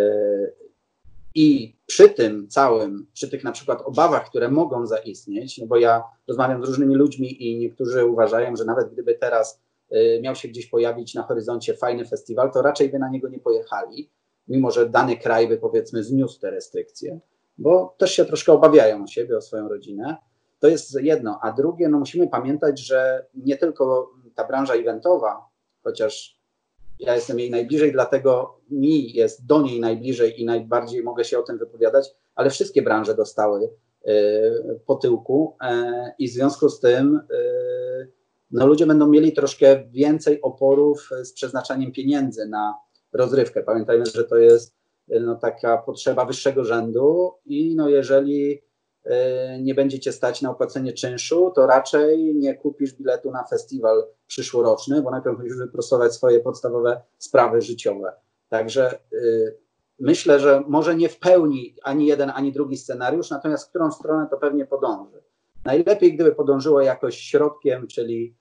I 1.34 1.76
przy 1.86 2.08
tym 2.08 2.48
całym, 2.48 3.06
przy 3.12 3.30
tych 3.30 3.44
na 3.44 3.52
przykład 3.52 3.82
obawach, 3.82 4.28
które 4.28 4.50
mogą 4.50 4.86
zaistnieć, 4.86 5.58
no 5.58 5.66
bo 5.66 5.76
ja 5.76 6.02
rozmawiam 6.28 6.64
z 6.64 6.68
różnymi 6.68 6.94
ludźmi 6.94 7.48
i 7.48 7.58
niektórzy 7.58 8.06
uważają, 8.06 8.56
że 8.56 8.64
nawet 8.64 8.92
gdyby 8.92 9.14
teraz 9.14 9.60
y, 9.92 10.20
miał 10.22 10.34
się 10.34 10.48
gdzieś 10.48 10.66
pojawić 10.66 11.14
na 11.14 11.22
horyzoncie 11.22 11.74
fajny 11.74 12.06
festiwal, 12.06 12.52
to 12.52 12.62
raczej 12.62 12.88
by 12.88 12.98
na 12.98 13.08
niego 13.08 13.28
nie 13.28 13.38
pojechali, 13.38 14.10
mimo 14.48 14.70
że 14.70 14.88
dany 14.88 15.16
kraj 15.16 15.48
by 15.48 15.58
powiedzmy 15.58 16.04
zniósł 16.04 16.40
te 16.40 16.50
restrykcje, 16.50 17.20
bo 17.58 17.94
też 17.98 18.12
się 18.12 18.24
troszkę 18.24 18.52
obawiają 18.52 19.04
o 19.04 19.06
siebie, 19.06 19.36
o 19.36 19.40
swoją 19.40 19.68
rodzinę. 19.68 20.16
To 20.58 20.68
jest 20.68 21.00
jedno. 21.00 21.38
A 21.42 21.52
drugie, 21.52 21.88
no 21.88 21.98
musimy 21.98 22.28
pamiętać, 22.28 22.80
że 22.80 23.26
nie 23.34 23.56
tylko 23.56 24.10
ta 24.34 24.44
branża 24.44 24.74
eventowa, 24.74 25.49
chociaż 25.82 26.40
ja 26.98 27.14
jestem 27.14 27.38
jej 27.38 27.50
najbliżej, 27.50 27.92
dlatego 27.92 28.60
mi 28.70 29.12
jest 29.12 29.46
do 29.46 29.62
niej 29.62 29.80
najbliżej 29.80 30.40
i 30.40 30.44
najbardziej 30.44 31.02
mogę 31.02 31.24
się 31.24 31.38
o 31.38 31.42
tym 31.42 31.58
wypowiadać, 31.58 32.08
ale 32.34 32.50
wszystkie 32.50 32.82
branże 32.82 33.14
dostały 33.14 33.70
y, 34.08 34.80
po 34.86 34.94
tyłku 34.94 35.56
e, 35.62 36.12
i 36.18 36.28
w 36.28 36.32
związku 36.32 36.68
z 36.68 36.80
tym 36.80 37.20
y, 37.30 38.12
no, 38.50 38.66
ludzie 38.66 38.86
będą 38.86 39.06
mieli 39.08 39.32
troszkę 39.32 39.84
więcej 39.90 40.40
oporów 40.42 41.10
z 41.22 41.32
przeznaczaniem 41.32 41.92
pieniędzy 41.92 42.46
na 42.46 42.74
rozrywkę. 43.12 43.62
Pamiętajmy, 43.62 44.06
że 44.06 44.24
to 44.24 44.36
jest 44.36 44.74
no, 45.08 45.36
taka 45.36 45.78
potrzeba 45.78 46.24
wyższego 46.24 46.64
rzędu 46.64 47.32
i 47.44 47.76
no, 47.76 47.88
jeżeli 47.88 48.62
E, 48.69 48.69
nie 49.60 49.74
będzie 49.74 50.00
cię 50.00 50.12
stać 50.12 50.42
na 50.42 50.50
opłacenie 50.50 50.92
czynszu, 50.92 51.52
to 51.54 51.66
raczej 51.66 52.34
nie 52.34 52.54
kupisz 52.54 52.94
biletu 52.94 53.30
na 53.30 53.44
festiwal 53.44 54.06
przyszłoroczny, 54.26 55.02
bo 55.02 55.10
najpierw 55.10 55.38
musisz 55.38 55.56
wyprostować 55.56 56.14
swoje 56.14 56.40
podstawowe 56.40 57.00
sprawy 57.18 57.62
życiowe. 57.62 58.12
Także 58.50 58.98
y, 59.12 59.58
myślę, 59.98 60.40
że 60.40 60.62
może 60.68 60.96
nie 60.96 61.08
w 61.08 61.18
pełni 61.18 61.76
ani 61.82 62.06
jeden, 62.06 62.30
ani 62.34 62.52
drugi 62.52 62.76
scenariusz, 62.76 63.30
natomiast 63.30 63.66
w 63.66 63.70
którą 63.70 63.92
stronę 63.92 64.26
to 64.30 64.36
pewnie 64.36 64.66
podąży. 64.66 65.22
Najlepiej, 65.64 66.14
gdyby 66.14 66.34
podążyło 66.34 66.80
jakoś 66.80 67.16
środkiem, 67.18 67.86
czyli 67.86 68.36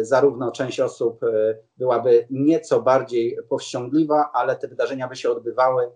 y, 0.00 0.04
zarówno 0.04 0.52
część 0.52 0.80
osób 0.80 1.22
y, 1.22 1.58
byłaby 1.76 2.26
nieco 2.30 2.82
bardziej 2.82 3.38
powściągliwa, 3.48 4.30
ale 4.34 4.56
te 4.56 4.68
wydarzenia 4.68 5.08
by 5.08 5.16
się 5.16 5.30
odbywały 5.30 5.90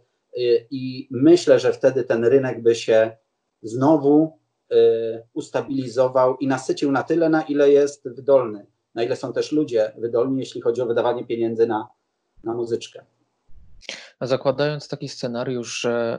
i 0.71 1.09
myślę, 1.11 1.59
że 1.59 1.73
wtedy 1.73 2.05
ten 2.05 2.25
rynek 2.25 2.63
by 2.63 2.75
się 2.75 3.17
znowu 3.63 4.39
y, 4.73 4.77
ustabilizował 5.35 6.37
i 6.37 6.47
nasycił 6.47 6.93
na 6.93 7.03
tyle, 7.03 7.29
na 7.29 7.43
ile 7.43 7.71
jest 7.71 8.15
wydolny, 8.15 8.67
na 8.95 9.03
ile 9.03 9.17
są 9.17 9.33
też 9.33 9.53
ludzie 9.53 9.93
wydolni, 9.99 10.39
jeśli 10.39 10.61
chodzi 10.61 10.81
o 10.81 10.87
wydawanie 10.87 11.27
pieniędzy 11.27 11.67
na, 11.67 11.89
na 12.45 12.55
muzyczkę. 12.55 13.05
A 14.21 14.27
zakładając 14.27 14.89
taki 14.89 15.09
scenariusz, 15.09 15.81
że 15.81 16.19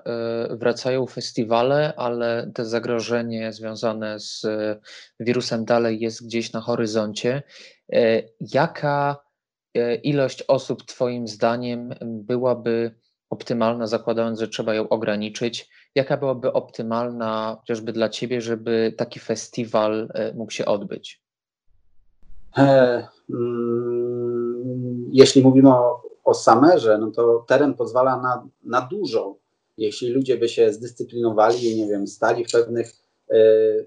y, 0.51 0.57
wracają 0.57 1.05
festiwale, 1.05 1.93
ale 1.97 2.51
to 2.55 2.65
zagrożenie 2.65 3.53
związane 3.53 4.19
z 4.19 4.43
y, 4.43 4.79
wirusem 5.19 5.65
dalej 5.65 5.99
jest 5.99 6.25
gdzieś 6.25 6.53
na 6.53 6.61
horyzoncie, 6.61 7.43
jaka 8.39 9.17
ilość 10.03 10.43
osób 10.47 10.85
Twoim 10.85 11.27
zdaniem 11.27 11.93
byłaby 12.01 12.95
optymalna, 13.29 13.87
zakładając, 13.87 14.39
że 14.39 14.47
trzeba 14.47 14.73
ją 14.73 14.89
ograniczyć? 14.89 15.69
Jaka 15.95 16.17
byłaby 16.17 16.53
optymalna 16.53 17.57
chociażby 17.59 17.93
dla 17.93 18.09
Ciebie, 18.09 18.41
żeby 18.41 18.93
taki 18.97 19.19
festiwal 19.19 20.09
e, 20.13 20.33
mógł 20.33 20.51
się 20.51 20.65
odbyć? 20.65 21.21
E, 22.57 23.07
mm, 23.29 25.09
jeśli 25.11 25.43
mówimy 25.43 25.69
o, 25.69 26.01
o 26.23 26.33
Samerze, 26.33 26.97
no 26.97 27.11
to 27.11 27.45
teren 27.47 27.73
pozwala 27.73 28.21
na, 28.21 28.47
na 28.63 28.81
dużo. 28.81 29.35
Jeśli 29.77 30.09
ludzie 30.09 30.37
by 30.37 30.49
się 30.49 30.73
zdyscyplinowali 30.73 31.71
i 31.71 31.75
nie 31.75 31.87
wiem, 31.87 32.07
stali 32.07 32.45
w 32.45 32.51
pewnych 32.51 32.91
e, 33.29 33.35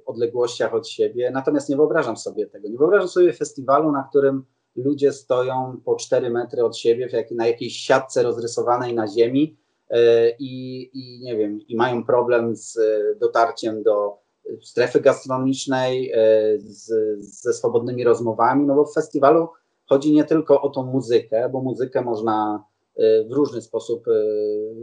odległościach 0.06 0.74
od 0.74 0.88
siebie. 0.88 1.30
Natomiast 1.30 1.68
nie 1.68 1.76
wyobrażam 1.76 2.16
sobie 2.16 2.46
tego. 2.46 2.68
Nie 2.68 2.78
wyobrażam 2.78 3.08
sobie 3.08 3.32
festiwalu, 3.32 3.92
na 3.92 4.02
którym 4.02 4.44
ludzie 4.76 5.12
stoją 5.12 5.80
po 5.84 5.96
4 5.96 6.30
metry 6.30 6.64
od 6.64 6.76
siebie 6.76 7.08
w 7.08 7.12
jak, 7.12 7.30
na 7.30 7.46
jakiejś 7.46 7.76
siatce 7.76 8.22
rozrysowanej 8.22 8.94
na 8.94 9.08
ziemi 9.08 9.56
i, 10.38 10.82
i 10.94 11.20
nie 11.20 11.36
wiem, 11.36 11.58
i 11.68 11.76
mają 11.76 12.04
problem 12.04 12.56
z 12.56 12.78
dotarciem 13.20 13.82
do 13.82 14.22
strefy 14.62 15.00
gastronomicznej, 15.00 16.10
e, 16.10 16.18
z, 16.58 16.90
ze 17.20 17.52
swobodnymi 17.52 18.04
rozmowami, 18.04 18.66
no 18.66 18.74
bo 18.74 18.84
w 18.84 18.94
festiwalu 18.94 19.48
chodzi 19.86 20.12
nie 20.12 20.24
tylko 20.24 20.62
o 20.62 20.68
tą 20.70 20.86
muzykę, 20.86 21.48
bo 21.52 21.60
muzykę 21.60 22.02
można 22.02 22.64
e, 22.96 23.24
w 23.24 23.32
różny 23.32 23.62
sposób 23.62 24.04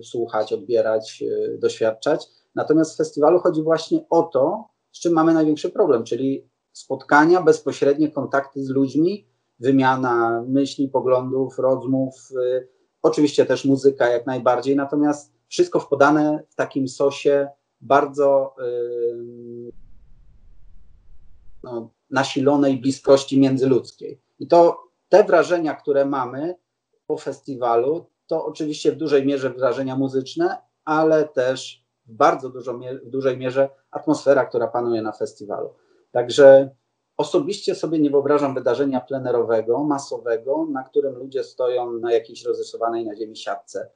słuchać, 0.04 0.54
odbierać, 0.54 1.24
doświadczać. 1.58 2.28
Natomiast 2.56 2.94
w 2.94 2.98
festiwalu 2.98 3.40
chodzi 3.40 3.64
właśnie 3.64 4.06
o 4.10 4.24
to, 4.24 4.68
z 4.92 5.00
czym 5.00 5.14
mamy 5.14 5.34
największy 5.34 5.70
problem, 5.70 6.04
czyli 6.04 6.50
spotkania, 6.72 7.42
bezpośrednie 7.42 8.12
kontakty 8.12 8.64
z 8.64 8.70
ludźmi, 8.70 9.28
wymiana 9.60 10.46
myśli, 10.48 10.90
poglądów, 10.90 11.60
rozmów, 11.60 12.30
oczywiście 13.02 13.46
też 13.46 13.66
muzyka 13.66 14.08
jak 14.08 14.26
najbardziej, 14.26 14.76
natomiast 14.76 15.34
wszystko 15.48 15.80
wpodane 15.80 16.44
w 16.50 16.56
takim 16.56 16.88
sosie 16.88 17.48
bardzo 17.82 18.56
y, 18.60 19.72
no, 21.64 21.92
nasilonej 22.10 22.78
bliskości 22.78 23.40
międzyludzkiej. 23.40 24.22
I 24.40 24.48
to 24.48 24.84
te 25.10 25.24
wrażenia, 25.24 25.76
które 25.76 26.06
mamy 26.06 26.56
po 27.08 27.18
festiwalu, 27.18 28.06
to 28.28 28.46
oczywiście 28.46 28.92
w 28.92 28.96
dużej 28.96 29.26
mierze 29.26 29.50
wrażenia 29.50 29.96
muzyczne, 29.96 30.58
ale 30.86 31.28
też 31.28 31.86
w 32.06 32.14
bardzo 32.14 32.50
dużo, 32.50 32.80
w 33.04 33.10
dużej 33.10 33.38
mierze 33.38 33.70
atmosfera, 33.92 34.46
która 34.46 34.68
panuje 34.68 35.02
na 35.02 35.12
festiwalu. 35.12 35.74
Także 36.12 36.70
Osobiście 37.20 37.76
sobie 37.76 38.00
nie 38.00 38.10
wyobrażam 38.10 38.54
wydarzenia 38.54 39.02
plenerowego, 39.02 39.84
masowego, 39.84 40.68
na 40.72 40.84
którym 40.84 41.16
ludzie 41.16 41.44
stoją 41.44 41.94
na 41.94 42.14
jakiejś 42.14 42.46
rozrysowanej 42.46 43.06
na 43.06 43.16
ziemi 43.16 43.36
siatce 43.38 43.90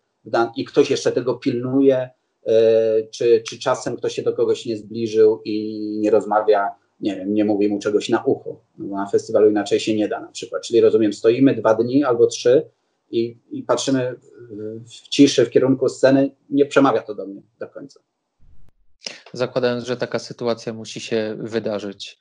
i 0.55 0.65
ktoś 0.65 0.91
jeszcze 0.91 1.11
tego 1.11 1.33
pilnuje, 1.33 2.09
e, 2.45 3.03
czy, 3.03 3.43
czy 3.47 3.59
czasem 3.59 3.97
ktoś 3.97 4.13
się 4.13 4.21
do 4.21 4.33
kogoś 4.33 4.65
nie 4.65 4.77
zbliżył 4.77 5.41
i 5.45 5.79
nie 5.99 6.11
rozmawia, 6.11 6.75
nie 6.99 7.15
wiem, 7.15 7.33
nie 7.33 7.45
mówi 7.45 7.69
mu 7.69 7.79
czegoś 7.79 8.09
na 8.09 8.23
ucho. 8.23 8.59
No 8.77 8.95
na 8.95 9.05
festiwalu 9.05 9.49
inaczej 9.49 9.79
się 9.79 9.95
nie 9.95 10.07
da 10.07 10.19
na 10.19 10.31
przykład. 10.31 10.61
Czyli 10.63 10.81
rozumiem, 10.81 11.13
stoimy 11.13 11.55
dwa 11.55 11.73
dni 11.73 12.03
albo 12.03 12.27
trzy 12.27 12.69
i, 13.11 13.37
i 13.51 13.63
patrzymy 13.63 14.15
w 14.85 15.09
ciszy 15.09 15.45
w 15.45 15.49
kierunku 15.49 15.89
sceny, 15.89 16.31
nie 16.49 16.65
przemawia 16.65 17.01
to 17.01 17.15
do 17.15 17.27
mnie 17.27 17.41
do 17.59 17.67
końca. 17.67 17.99
Zakładając, 19.33 19.83
że 19.83 19.97
taka 19.97 20.19
sytuacja 20.19 20.73
musi 20.73 20.99
się 20.99 21.35
wydarzyć, 21.39 22.17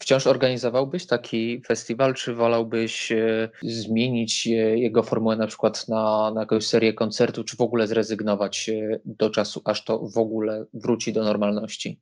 wciąż 0.00 0.26
organizowałbyś 0.26 1.06
taki 1.06 1.62
festiwal, 1.66 2.14
czy 2.14 2.34
wolałbyś 2.34 3.12
e, 3.12 3.48
zmienić 3.62 4.46
jego 4.46 5.02
formułę 5.02 5.36
na 5.36 5.46
przykład 5.46 5.88
na, 5.88 6.32
na 6.34 6.40
jakąś 6.40 6.66
serię 6.66 6.92
koncertów, 6.92 7.46
czy 7.46 7.56
w 7.56 7.60
ogóle 7.60 7.86
zrezygnować 7.86 8.70
do 9.04 9.30
czasu, 9.30 9.62
aż 9.64 9.84
to 9.84 9.98
w 9.98 10.18
ogóle 10.18 10.64
wróci 10.74 11.12
do 11.12 11.24
normalności? 11.24 12.00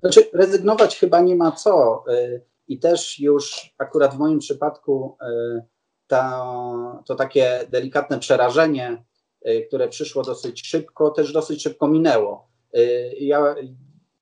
Znaczy, 0.00 0.30
rezygnować 0.32 0.96
chyba 0.96 1.20
nie 1.20 1.36
ma 1.36 1.52
co. 1.52 2.04
E, 2.08 2.40
I 2.68 2.78
też 2.78 3.18
już 3.18 3.74
akurat 3.78 4.14
w 4.14 4.18
moim 4.18 4.38
przypadku 4.38 5.16
to, 6.06 7.02
to 7.06 7.14
takie 7.14 7.66
delikatne 7.70 8.18
przerażenie, 8.18 9.04
które 9.68 9.88
przyszło 9.88 10.22
dosyć 10.22 10.66
szybko, 10.66 11.10
też 11.10 11.32
dosyć 11.32 11.62
szybko 11.62 11.88
minęło. 11.88 12.48
Ja 13.20 13.54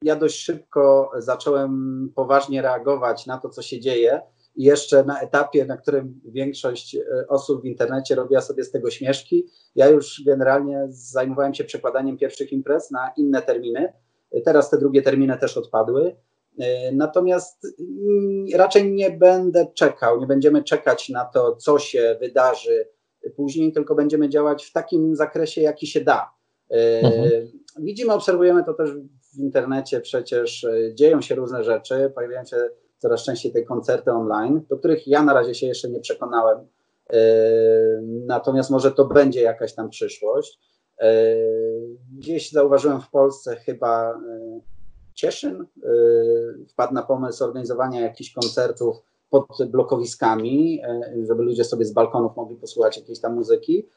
ja 0.03 0.17
dość 0.17 0.39
szybko 0.39 1.11
zacząłem 1.19 2.13
poważnie 2.15 2.63
reagować 2.63 3.27
na 3.27 3.39
to, 3.39 3.49
co 3.49 3.63
się 3.63 3.81
dzieje. 3.81 4.21
I 4.57 4.65
jeszcze 4.65 5.05
na 5.05 5.21
etapie, 5.21 5.65
na 5.65 5.77
którym 5.77 6.21
większość 6.25 6.95
e, 6.95 7.03
osób 7.29 7.63
w 7.63 7.65
internecie 7.65 8.15
robiła 8.15 8.41
sobie 8.41 8.65
z 8.65 8.71
tego 8.71 8.91
śmieszki, 8.91 9.47
ja 9.75 9.89
już 9.89 10.23
generalnie 10.27 10.87
zajmowałem 10.89 11.55
się 11.55 11.65
przekładaniem 11.65 12.19
pierwszych 12.19 12.53
imprez 12.53 12.91
na 12.91 13.13
inne 13.17 13.43
terminy. 13.43 13.93
Teraz 14.45 14.71
te 14.71 14.79
drugie 14.79 15.03
terminy 15.03 15.39
też 15.39 15.57
odpadły. 15.57 16.17
E, 16.59 16.93
natomiast 16.93 17.67
mm, 17.81 18.47
raczej 18.55 18.93
nie 18.93 19.11
będę 19.11 19.67
czekał, 19.75 20.21
nie 20.21 20.27
będziemy 20.27 20.65
czekać 20.65 21.09
na 21.09 21.25
to, 21.25 21.57
co 21.57 21.79
się 21.79 22.17
wydarzy 22.21 22.89
później, 23.37 23.73
tylko 23.73 23.95
będziemy 23.95 24.29
działać 24.29 24.65
w 24.65 24.73
takim 24.73 25.17
zakresie, 25.17 25.61
jaki 25.61 25.87
się 25.87 26.01
da. 26.01 26.31
E, 26.71 27.01
mhm. 27.01 27.31
Widzimy, 27.79 28.13
obserwujemy 28.13 28.65
to 28.65 28.75
też 28.75 28.91
w 29.37 29.41
internecie 29.41 30.01
przecież 30.01 30.65
e, 30.65 30.95
dzieją 30.95 31.21
się 31.21 31.35
różne 31.35 31.65
rzeczy, 31.65 32.13
pojawiają 32.15 32.45
się 32.45 32.57
coraz 32.99 33.25
częściej 33.25 33.53
te 33.53 33.63
koncerty 33.63 34.11
online, 34.11 34.61
do 34.69 34.79
których 34.79 35.07
ja 35.07 35.23
na 35.23 35.35
razie 35.35 35.55
się 35.55 35.67
jeszcze 35.67 35.89
nie 35.89 36.01
przekonałem. 36.01 36.59
E, 37.13 37.19
natomiast 38.27 38.71
może 38.71 38.93
to 38.93 39.05
będzie 39.05 39.43
jakaś 39.43 39.75
tam 39.75 39.91
przyszłość. 39.91 40.61
E, 41.01 41.37
gdzieś 42.19 42.53
zauważyłem 42.53 43.01
w 43.01 43.11
Polsce 43.11 43.57
chyba 43.57 44.21
Cieszyn 45.15 45.67
wpadł 46.69 46.95
na 46.95 47.03
pomysł 47.03 47.45
organizowania 47.45 48.01
jakichś 48.01 48.33
koncertów 48.33 48.97
pod 49.31 49.47
blokowiskami, 49.71 50.83
żeby 51.29 51.43
ludzie 51.43 51.65
sobie 51.65 51.85
z 51.85 51.93
balkonów 51.93 52.37
mogli 52.37 52.57
posłuchać 52.57 52.97
jakiejś 52.97 53.21
tam 53.21 53.35
muzyki. 53.35 53.89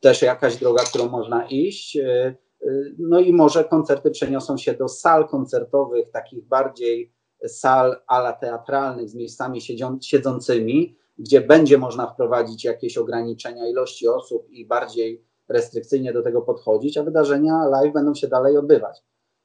też 0.00 0.22
jakaś 0.22 0.56
droga, 0.56 0.82
którą 0.84 1.08
można 1.08 1.46
iść. 1.48 1.98
No 2.98 3.20
i 3.20 3.32
może 3.32 3.64
koncerty 3.64 4.10
przeniosą 4.10 4.56
się 4.56 4.74
do 4.74 4.88
sal 4.88 5.28
koncertowych, 5.28 6.10
takich 6.10 6.44
bardziej 6.44 7.12
sal 7.46 7.96
ala 8.06 8.32
teatralnych 8.32 9.08
z 9.08 9.14
miejscami 9.14 9.60
siedzącymi, 10.02 10.96
gdzie 11.18 11.40
będzie 11.40 11.78
można 11.78 12.06
wprowadzić 12.06 12.64
jakieś 12.64 12.98
ograniczenia 12.98 13.68
ilości 13.68 14.08
osób 14.08 14.50
i 14.50 14.66
bardziej 14.66 15.24
restrykcyjnie 15.48 16.12
do 16.12 16.22
tego 16.22 16.42
podchodzić, 16.42 16.98
a 16.98 17.02
wydarzenia 17.02 17.66
live 17.66 17.92
będą 17.92 18.14
się 18.14 18.28
dalej 18.28 18.56
odbywać. 18.56 19.02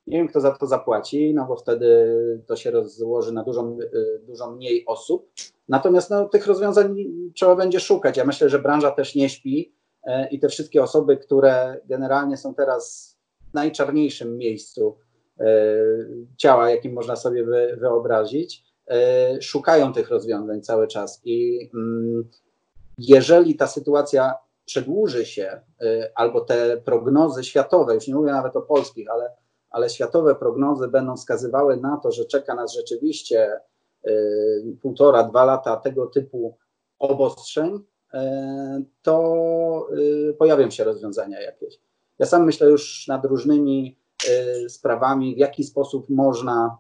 Nie 0.08 0.18
wiem, 0.18 0.28
kto 0.28 0.42
za 0.42 0.52
to 0.52 0.68
zapłaci, 0.68 1.34
no 1.34 1.46
bo 1.46 1.56
wtedy 1.56 2.16
to 2.48 2.56
się 2.56 2.72
rozłoży 2.72 3.34
na 3.34 3.44
dużo, 3.44 3.78
y, 3.94 4.22
dużo 4.24 4.52
mniej 4.52 4.84
osób. 4.86 5.32
Natomiast 5.70 6.10
no, 6.10 6.30
tych 6.30 6.48
rozwiązań 6.48 6.96
trzeba 7.36 7.56
będzie 7.56 7.80
szukać. 7.80 8.18
Ja 8.18 8.26
myślę, 8.26 8.50
że 8.50 8.60
branża 8.60 8.92
też 8.92 9.16
nie 9.16 9.30
śpi 9.30 9.76
i 10.32 10.40
te 10.40 10.50
wszystkie 10.50 10.84
osoby, 10.84 11.18
które 11.18 11.82
generalnie 11.86 12.38
są 12.38 12.54
teraz 12.54 13.16
w 13.52 13.54
najczarniejszym 13.54 14.38
miejscu 14.38 14.98
e, 15.40 15.46
ciała, 16.38 16.70
jakim 16.70 16.94
można 16.94 17.16
sobie 17.16 17.46
wyobrazić, 17.78 18.64
e, 18.88 19.42
szukają 19.42 19.94
tych 19.94 20.10
rozwiązań 20.10 20.62
cały 20.62 20.88
czas. 20.88 21.22
I 21.24 21.70
mm, 21.74 22.30
jeżeli 22.98 23.56
ta 23.56 23.68
sytuacja 23.68 24.34
przedłuży 24.66 25.26
się, 25.26 25.62
albo 26.16 26.42
te 26.42 26.78
prognozy 26.78 27.44
światowe, 27.44 27.96
już 27.96 28.08
nie 28.08 28.16
mówię 28.16 28.32
nawet 28.32 28.56
o 28.56 28.62
polskich, 28.62 29.10
ale 29.10 29.32
ale 29.76 29.90
światowe 29.90 30.36
prognozy 30.36 30.88
będą 30.88 31.16
wskazywały 31.16 31.78
na 31.78 31.98
to, 31.98 32.12
że 32.12 32.26
czeka 32.26 32.56
nas 32.56 32.74
rzeczywiście 32.74 33.60
półtora, 34.82 35.24
dwa 35.24 35.46
lata 35.46 35.78
tego 35.78 36.08
typu 36.08 36.58
obostrzeń, 37.00 37.80
to 39.02 39.88
y, 40.30 40.34
pojawią 40.34 40.70
się 40.70 40.84
rozwiązania 40.84 41.42
jakieś. 41.42 41.80
Ja 42.20 42.26
sam 42.26 42.46
myślę 42.46 42.70
już 42.70 43.08
nad 43.08 43.26
różnymi 43.26 43.98
sprawami, 44.68 45.36
w 45.36 45.38
jaki 45.38 45.64
sposób 45.64 46.10
można, 46.10 46.78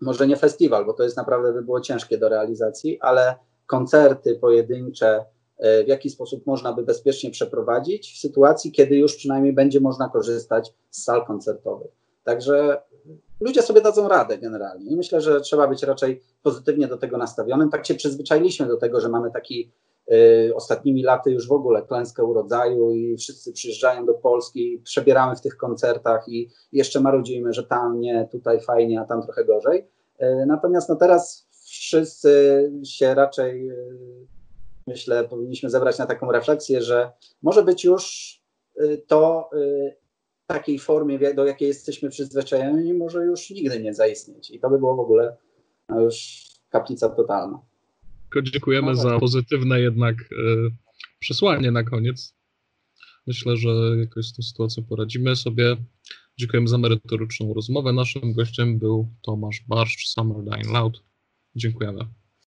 może 0.00 0.26
nie 0.26 0.36
festiwal, 0.36 0.86
bo 0.86 0.92
to 0.92 1.02
jest 1.02 1.16
naprawdę 1.16 1.52
by 1.52 1.62
było 1.62 1.80
ciężkie 1.80 2.18
do 2.18 2.28
realizacji, 2.28 3.00
ale 3.00 3.34
koncerty 3.66 4.34
pojedyncze, 4.34 5.24
w 5.84 5.88
jaki 5.88 6.10
sposób 6.10 6.46
można 6.46 6.72
by 6.72 6.82
bezpiecznie 6.82 7.30
przeprowadzić 7.30 8.12
w 8.12 8.20
sytuacji, 8.20 8.72
kiedy 8.72 8.96
już 8.96 9.16
przynajmniej 9.16 9.52
będzie 9.52 9.80
można 9.80 10.08
korzystać 10.08 10.74
z 10.90 11.04
sal 11.04 11.26
koncertowych. 11.26 11.90
Także 12.24 12.82
ludzie 13.40 13.62
sobie 13.62 13.80
dadzą 13.80 14.08
radę 14.08 14.38
generalnie 14.38 14.90
i 14.90 14.96
myślę, 14.96 15.20
że 15.20 15.40
trzeba 15.40 15.68
być 15.68 15.82
raczej 15.82 16.22
pozytywnie 16.42 16.86
do 16.86 16.96
tego 16.96 17.18
nastawionym. 17.18 17.70
Tak 17.70 17.86
się 17.86 17.94
przyzwyczailiśmy 17.94 18.66
do 18.66 18.76
tego, 18.76 19.00
że 19.00 19.08
mamy 19.08 19.30
taki 19.30 19.70
y, 19.70 19.91
ostatnimi 20.54 21.02
laty 21.02 21.30
już 21.30 21.48
w 21.48 21.52
ogóle 21.52 21.82
klęskę 21.82 22.24
urodzaju 22.24 22.92
i 22.92 23.16
wszyscy 23.16 23.52
przyjeżdżają 23.52 24.06
do 24.06 24.14
Polski, 24.14 24.80
przebieramy 24.84 25.36
w 25.36 25.40
tych 25.40 25.56
koncertach 25.56 26.28
i 26.28 26.48
jeszcze 26.72 27.00
marudzimy, 27.00 27.52
że 27.52 27.62
tam 27.62 28.00
nie, 28.00 28.28
tutaj 28.32 28.60
fajnie, 28.60 29.00
a 29.00 29.04
tam 29.04 29.22
trochę 29.22 29.44
gorzej. 29.44 29.88
Y, 30.22 30.46
natomiast 30.46 30.88
no 30.88 30.96
teraz 30.96 31.48
wszyscy 31.50 32.72
się 32.84 33.14
raczej 33.14 33.70
y, 33.70 34.26
myślę, 34.86 35.24
powinniśmy 35.24 35.70
zebrać 35.70 35.98
na 35.98 36.06
taką 36.06 36.32
refleksję, 36.32 36.82
że 36.82 37.12
może 37.42 37.62
być 37.62 37.84
już 37.84 38.34
y, 38.80 39.04
to 39.06 39.50
y, 39.54 39.96
takiej 40.46 40.78
formie, 40.78 41.34
do 41.34 41.46
jakiej 41.46 41.68
jesteśmy 41.68 42.08
przyzwyczajeni, 42.08 42.94
może 42.94 43.24
już 43.24 43.50
nigdy 43.50 43.82
nie 43.82 43.94
zaistnieć. 43.94 44.50
I 44.50 44.60
to 44.60 44.70
by 44.70 44.78
było 44.78 44.96
w 44.96 45.00
ogóle 45.00 45.36
no 45.88 46.00
już 46.00 46.46
kaplica 46.70 47.08
totalna. 47.08 47.60
Dziękujemy 48.42 48.86
no, 48.86 48.94
za 48.94 49.10
tak. 49.10 49.20
pozytywne 49.20 49.80
jednak 49.80 50.32
y, 50.32 50.70
przesłanie 51.18 51.70
na 51.70 51.82
koniec. 51.82 52.34
Myślę, 53.26 53.56
że 53.56 53.68
jakoś 54.00 54.26
z 54.26 54.32
tą 54.32 54.42
sytuacją 54.42 54.84
poradzimy 54.84 55.36
sobie. 55.36 55.76
Dziękujemy 56.38 56.68
za 56.68 56.78
merytoryczną 56.78 57.54
rozmowę. 57.54 57.92
Naszym 57.92 58.32
gościem 58.32 58.78
był 58.78 59.14
Tomasz 59.22 59.64
Barszcz, 59.68 60.08
Summer 60.08 60.44
Dying 60.44 60.72
Loud. 60.72 61.02
Dziękujemy. 61.56 62.21